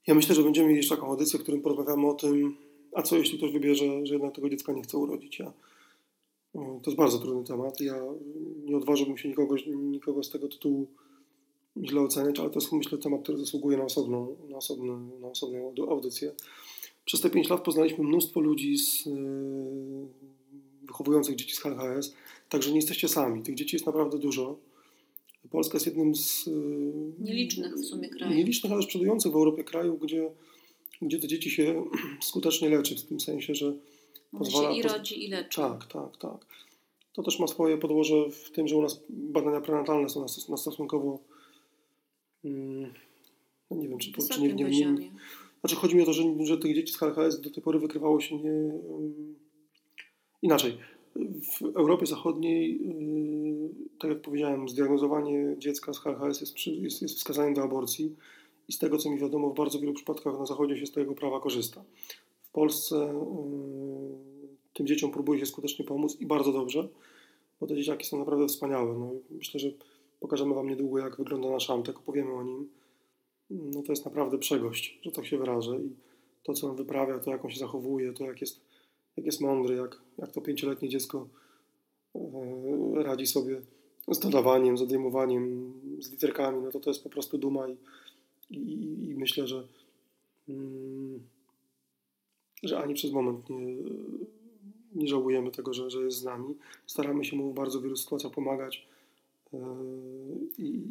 Ja 0.08 0.16
myślę, 0.16 0.36
że 0.36 0.44
będziemy 0.44 0.68
mieli 0.68 0.78
jeszcze 0.78 0.96
taką 0.96 1.08
audycję, 1.08 1.40
w 1.40 1.42
którym 1.42 1.62
porozmawiamy 1.62 2.08
o 2.08 2.14
tym, 2.14 2.58
a 2.94 3.02
co 3.02 3.18
jeśli 3.18 3.38
ktoś 3.38 3.52
wybierze, 3.52 4.06
że 4.06 4.14
jednak 4.14 4.36
tego 4.36 4.50
dziecka 4.50 4.74
nie 4.74 4.82
chce 4.82 4.98
urodzić. 4.98 5.40
Ja, 5.40 5.48
y, 6.56 6.60
to 6.84 6.90
jest 6.92 6.98
bardzo 6.98 7.20
trudny 7.20 7.44
temat. 7.44 7.82
Ja 7.82 7.96
nie 8.66 8.78
odważyłbym 8.78 9.18
się 9.18 9.30
nikogo, 9.30 9.56
nikogo 9.68 10.24
z 10.24 10.30
tego 10.30 10.48
tytułu 10.48 10.88
źle 11.82 12.02
oceniać, 12.02 12.40
ale 12.40 12.50
to 12.50 12.60
jest 12.60 12.72
myślę 12.72 12.98
temat, 12.98 13.24
który 13.24 13.38
zasługuje 13.38 13.78
na 13.78 13.84
osobną, 13.84 14.36
na 14.50 14.58
osobną, 14.58 15.20
na 15.20 15.28
osobną 15.28 15.74
audycję. 15.90 16.32
Przez 17.06 17.22
te 17.22 17.30
5 17.30 17.50
lat 17.50 17.64
poznaliśmy 17.64 18.04
mnóstwo 18.04 18.40
ludzi 18.40 18.78
z, 18.78 19.06
yy, 19.06 19.14
wychowujących 20.84 21.36
dzieci 21.36 21.56
z 21.56 21.60
HHS, 21.60 22.14
także 22.50 22.70
nie 22.70 22.76
jesteście 22.76 23.08
sami. 23.08 23.44
Tych 23.44 23.56
dzieci 23.56 23.76
jest 23.76 23.86
naprawdę 23.86 24.20
dużo. 24.20 24.58
Polska 25.52 25.76
jest 25.76 25.86
jednym 25.86 26.16
z 26.16 26.46
yy, 26.46 26.54
nielicznych 27.20 27.76
w 27.76 27.86
sumie 27.86 28.10
krajów. 28.10 28.38
Nielicznych, 28.38 28.72
ale 28.72 28.88
przodujących 28.88 29.32
w 29.32 29.36
Europie 29.36 29.64
krajów, 29.64 30.00
gdzie, 30.00 30.32
gdzie 31.02 31.20
te 31.20 31.28
dzieci 31.28 31.52
się 31.52 31.86
skutecznie 32.22 32.70
leczy, 32.70 32.96
w 32.96 33.04
tym 33.04 33.20
sensie, 33.20 33.56
że 33.56 33.74
pozwala... 34.32 34.74
Się 34.74 34.80
i 34.80 34.82
rodzi, 34.82 35.26
i 35.26 35.28
leczy. 35.28 35.62
Tak, 35.62 35.86
tak, 35.86 36.18
tak. 36.18 36.46
To 37.14 37.24
też 37.24 37.40
ma 37.40 37.48
swoje 37.48 37.78
podłoże 37.78 38.30
w 38.30 38.52
tym, 38.52 38.68
że 38.68 38.76
u 38.76 38.82
nas 38.82 39.02
badania 39.10 39.62
prenatalne 39.62 40.10
są 40.10 40.26
na 40.50 40.58
stosunkowo 40.58 41.20
no 42.44 43.78
nie 43.78 43.88
wiem, 43.88 43.98
czy, 43.98 44.12
czy 44.32 44.42
nie, 44.42 44.54
nie, 44.54 44.70
nie, 44.70 45.12
Znaczy 45.60 45.76
chodzi 45.76 45.96
mi 45.96 46.02
o 46.02 46.06
to, 46.06 46.14
że, 46.14 46.24
że 46.44 46.58
tych 46.58 46.76
dzieci 46.76 46.94
z 46.94 46.98
HLHS 46.98 47.42
do 47.42 47.50
tej 47.50 47.64
pory 47.64 47.80
wykrywało 47.80 48.22
się 48.22 48.38
nie... 48.38 48.52
Um, 48.52 49.36
inaczej. 50.42 50.78
W 51.60 51.62
Europie 51.78 52.06
Zachodniej, 52.06 52.88
yy, 52.88 53.70
tak 54.00 54.12
jak 54.12 54.22
powiedziałem, 54.22 54.70
zdiagnozowanie 54.70 55.56
dziecka 55.58 55.94
z 55.94 56.00
HLHS 56.00 56.42
jest, 56.42 56.54
przy, 56.54 56.72
jest, 56.72 57.02
jest 57.02 57.18
wskazaniem 57.18 57.54
do 57.54 57.64
aborcji 57.64 58.16
i 58.68 58.74
z 58.74 58.78
tego 58.78 58.98
co 58.98 59.10
mi 59.10 59.20
wiadomo, 59.20 59.50
w 59.50 59.56
bardzo 59.56 59.80
wielu 59.80 59.94
przypadkach 59.94 60.40
na 60.40 60.46
Zachodzie 60.46 60.78
się 60.78 60.86
z 60.86 60.92
tego 60.92 61.14
prawa 61.14 61.40
korzysta. 61.40 61.84
W 62.44 62.52
Polsce 62.52 62.96
yy, 62.96 64.34
tym 64.74 64.88
dzieciom 64.88 65.12
próbuje 65.12 65.40
się 65.40 65.46
skutecznie 65.46 65.86
pomóc 65.86 66.22
i 66.22 66.26
bardzo 66.26 66.52
dobrze, 66.52 66.88
bo 67.60 67.68
te 67.68 67.76
dzieciaki 67.76 68.06
są 68.06 68.20
naprawdę 68.20 68.48
wspaniałe. 68.48 68.94
No, 69.00 69.12
myślę, 69.32 69.60
że 69.60 69.72
pokażemy 70.24 70.54
Wam 70.54 70.70
niedługo, 70.70 71.00
jak 71.00 71.18
wygląda 71.18 71.50
nasz 71.50 71.70
Antek, 71.70 71.98
opowiemy 71.98 72.34
o 72.34 72.44
nim. 72.44 72.70
No 73.50 73.82
to 73.82 73.92
jest 73.92 74.06
naprawdę 74.06 74.38
przegość, 74.38 75.00
że 75.02 75.12
tak 75.12 75.26
się 75.26 75.38
wyrażę. 75.38 75.80
I 75.82 75.96
to, 76.44 76.54
co 76.54 76.70
on 76.70 76.76
wyprawia, 76.76 77.20
to 77.20 77.32
jak 77.32 77.46
on 77.46 77.52
się 77.52 77.60
zachowuje, 77.60 78.14
to 78.14 78.24
jak 78.24 78.42
jest, 78.42 78.62
jak 79.18 79.26
jest 79.26 79.42
mądry, 79.42 79.76
jak, 79.76 80.02
jak 80.18 80.32
to 80.32 80.42
pięcioletnie 80.42 80.90
dziecko 80.90 81.28
yy, 82.16 83.04
radzi 83.04 83.28
sobie 83.28 83.62
z 84.12 84.20
dodawaniem, 84.20 84.78
z 84.78 84.82
odejmowaniem, 84.82 85.74
z 86.00 86.12
literkami, 86.12 86.62
no 86.62 86.72
to 86.72 86.80
to 86.80 86.90
jest 86.90 87.04
po 87.04 87.10
prostu 87.10 87.38
duma 87.38 87.68
i, 87.68 87.78
i, 88.50 89.10
i 89.10 89.16
myślę, 89.16 89.48
że, 89.48 89.68
mm, 90.50 91.20
że 92.64 92.80
ani 92.80 92.94
przez 92.94 93.12
moment 93.12 93.50
nie, 93.50 93.76
nie 94.96 95.08
żałujemy 95.08 95.52
tego, 95.52 95.74
że, 95.74 95.90
że 95.90 96.04
jest 96.04 96.18
z 96.18 96.24
nami. 96.24 96.56
Staramy 96.88 97.26
się 97.26 97.38
mu 97.38 97.52
w 97.52 97.56
bardzo 97.56 97.82
wielu 97.82 97.96
sytuacjach 97.96 98.34
pomagać 98.34 98.93
i 100.58 100.82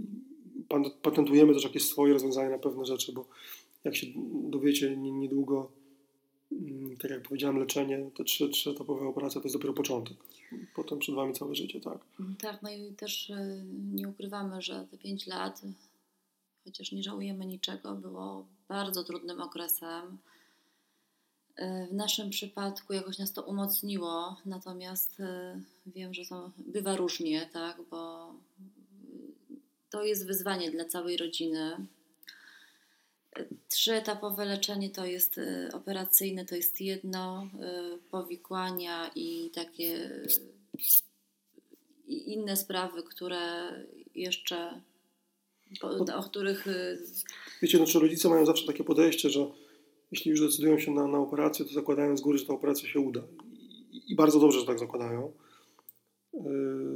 patentujemy 1.03 1.55
też 1.55 1.65
jakieś 1.65 1.89
swoje 1.89 2.13
rozwiązania 2.13 2.51
na 2.51 2.59
pewne 2.59 2.85
rzeczy, 2.85 3.13
bo 3.13 3.27
jak 3.85 3.97
się 3.97 4.07
dowiecie 4.51 4.97
niedługo, 4.97 5.71
tak 7.01 7.11
jak 7.11 7.23
powiedziałem, 7.23 7.59
leczenie, 7.59 8.11
te 8.17 8.25
trzy, 8.25 8.51
etapowe 8.71 9.07
operacje 9.07 9.41
to 9.41 9.47
jest 9.47 9.57
dopiero 9.57 9.73
początek. 9.73 10.17
Potem 10.75 10.99
przed 10.99 11.15
Wami 11.15 11.33
całe 11.33 11.55
życie, 11.55 11.81
tak? 11.81 11.99
Tak, 12.41 12.63
no 12.63 12.71
i 12.71 12.93
też 12.93 13.31
y, 13.31 13.65
nie 13.95 14.09
ukrywamy, 14.09 14.63
że 14.63 14.87
te 14.91 14.99
pięć 14.99 15.27
lat, 15.27 15.63
chociaż 16.65 16.93
nie 16.93 17.03
żałujemy 17.03 17.47
niczego, 17.47 17.95
było 17.95 18.47
bardzo 18.69 19.05
trudnym 19.05 19.41
okresem. 19.41 20.19
Y, 21.59 21.87
w 21.87 21.93
naszym 21.93 22.31
przypadku 22.31 22.93
jakoś 22.93 23.19
nas 23.19 23.33
to 23.33 23.43
umocniło, 23.43 24.37
natomiast 24.47 25.21
y, 25.21 25.25
wiem, 25.87 26.15
że 26.15 26.27
to 26.27 26.51
bywa 26.59 26.97
różnie, 26.97 27.49
tak, 27.53 27.77
bo 27.91 28.33
to 29.91 30.05
jest 30.05 30.27
wyzwanie 30.27 30.71
dla 30.71 30.85
całej 30.85 31.17
rodziny. 31.17 31.87
Trzyetapowe 33.69 34.45
leczenie 34.45 34.91
to 34.91 35.07
jest 35.07 35.39
y, 35.39 35.69
operacyjne, 35.73 36.45
to 36.45 36.55
jest 36.55 36.81
jedno, 36.81 37.49
powikłania 38.11 39.11
i 39.15 39.51
takie 39.55 40.11
i 42.07 42.33
inne 42.33 42.57
sprawy, 42.57 43.03
które 43.03 43.73
jeszcze 44.15 44.81
o, 46.15 46.23
których. 46.23 46.67
Wiecie, 47.63 47.79
znaczy 47.79 47.99
rodzice 47.99 48.29
mają 48.29 48.47
zawsze 48.47 48.67
takie 48.67 48.85
podejście, 48.85 49.31
że 49.31 49.47
jeśli 50.13 50.31
już 50.31 50.41
decydują 50.41 50.79
się 50.79 50.91
na, 50.91 51.07
na 51.07 51.19
operację, 51.19 51.65
to 51.65 51.75
zakładają 51.75 52.17
z 52.17 52.21
góry, 52.21 52.39
że 52.39 52.47
ta 52.47 52.53
operacja 52.53 52.89
się 52.89 53.01
uda. 53.01 53.23
I, 54.09 54.15
bardzo 54.15 54.41
dobrze, 54.41 54.61
że 54.61 54.67
tak 54.67 54.79
zakładają, 54.79 55.33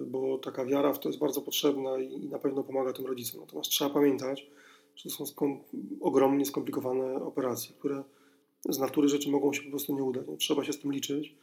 bo 0.07 0.39
taka 0.39 0.65
wiara 0.65 0.93
w 0.93 1.01
to 1.01 1.09
jest 1.09 1.19
bardzo 1.19 1.41
potrzebna 1.41 1.99
i, 1.99 2.29
na 2.29 2.39
pewno 2.39 2.65
pomaga 2.65 2.93
tym 2.93 3.07
rodzicom. 3.07 3.41
Natomiast 3.41 3.71
trzeba 3.71 3.91
pamiętać, 3.91 4.51
że 4.97 5.11
to 5.11 5.17
są 5.17 5.27
skom 5.27 5.61
ogromnie 6.01 6.45
skomplikowane 6.47 7.15
operacje, 7.15 7.75
które 7.79 8.05
z 8.69 8.79
natury 8.79 9.09
rzeczy 9.09 9.31
mogą 9.31 9.53
się 9.53 9.63
po 9.63 9.71
prostu 9.71 9.95
nie 9.95 10.03
udać. 10.03 10.27
Trzeba 10.39 10.65
się 10.65 10.73
z 10.73 10.81
tym 10.81 10.93
liczyć. 10.93 11.35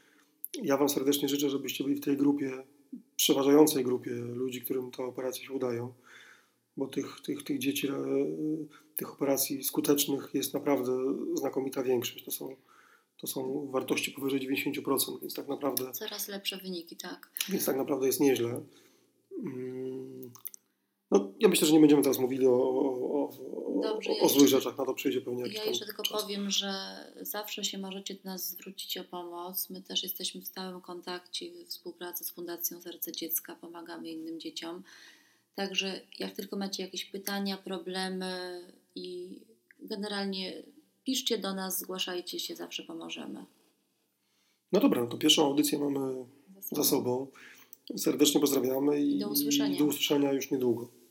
Ja 0.63 0.77
Wam 0.77 0.89
serdecznie 0.89 1.29
życzę, 1.29 1.49
żebyście 1.49 1.83
byli 1.83 1.95
w 1.95 2.05
tej 2.05 2.17
grupie, 2.17 2.51
przeważającej 3.15 3.83
grupie 3.83 4.11
ludzi, 4.11 4.61
którym 4.61 4.91
te 4.91 5.03
operacje 5.03 5.45
się 5.45 5.53
udają, 5.53 5.93
bo 6.77 6.87
tych, 6.87 7.21
tych, 7.21 7.43
tych 7.43 7.59
dzieci, 7.59 7.87
e, 7.87 7.93
tych 8.95 9.13
operacji 9.13 9.63
skutecznych 9.63 10.29
jest 10.33 10.53
naprawdę 10.53 10.91
znakomita 11.35 11.83
większość. 11.83 12.25
To 12.25 12.31
są, 12.31 12.55
to 13.17 13.27
są 13.27 13.67
wartości 13.71 14.11
powyżej 14.11 14.39
90%, 14.39 15.21
więc 15.21 15.33
tak 15.33 15.47
naprawdę. 15.47 15.91
Coraz 15.91 16.27
lepsze 16.27 16.57
wyniki, 16.57 16.95
tak. 16.95 17.29
Więc 17.49 17.65
tak 17.65 17.77
naprawdę 17.77 18.07
jest 18.07 18.19
nieźle. 18.19 18.61
Mm, 19.43 20.31
no, 21.11 21.31
ja 21.39 21.47
myślę, 21.47 21.67
że 21.67 21.73
nie 21.73 21.79
będziemy 21.79 22.01
teraz 22.01 22.19
mówili 22.19 22.47
o, 22.47 22.53
o, 22.53 23.23
o, 23.23 23.81
Dobrze, 23.83 24.11
o, 24.11 24.19
o 24.19 24.29
złych 24.29 24.47
rzeczach, 24.47 24.77
na 24.77 24.85
to 24.85 24.93
przyjdzie 24.93 25.21
pewnie 25.21 25.41
jakiś 25.41 25.57
Ja 25.57 25.63
jeszcze 25.65 25.85
tylko 25.85 26.03
czas. 26.03 26.21
powiem, 26.21 26.49
że 26.49 26.73
zawsze 27.21 27.63
się 27.63 27.77
możecie 27.77 28.13
do 28.13 28.21
nas 28.23 28.49
zwrócić 28.49 28.97
o 28.97 29.03
pomoc. 29.03 29.69
My 29.69 29.81
też 29.81 30.03
jesteśmy 30.03 30.41
w 30.41 30.47
stałym 30.47 30.81
kontakcie, 30.81 31.51
w 31.51 31.67
współpracy 31.67 32.23
z 32.23 32.31
Fundacją 32.31 32.81
Serce 32.81 33.11
Dziecka, 33.11 33.55
pomagamy 33.55 34.09
innym 34.09 34.39
dzieciom. 34.39 34.83
Także 35.55 36.01
jak 36.19 36.35
tylko 36.35 36.57
macie 36.57 36.83
jakieś 36.83 37.05
pytania, 37.05 37.57
problemy 37.57 38.61
i 38.95 39.39
generalnie 39.79 40.63
piszcie 41.03 41.37
do 41.37 41.53
nas, 41.53 41.79
zgłaszajcie 41.79 42.39
się, 42.39 42.55
zawsze 42.55 42.83
pomożemy. 42.83 43.45
No 44.71 44.79
dobra, 44.79 45.01
no 45.01 45.07
to 45.07 45.17
pierwszą 45.17 45.45
audycję 45.45 45.79
mamy 45.79 46.25
za 46.53 46.61
sobą. 46.61 46.83
Za 46.83 46.83
sobą. 46.83 47.27
Serdecznie 47.97 48.41
pozdrawiamy 48.41 49.03
i 49.03 49.19
do 49.19 49.29
usłyszenia, 49.29 49.75
i 49.75 49.79
do 49.79 49.85
usłyszenia 49.85 50.33
już 50.33 50.51
niedługo. 50.51 51.02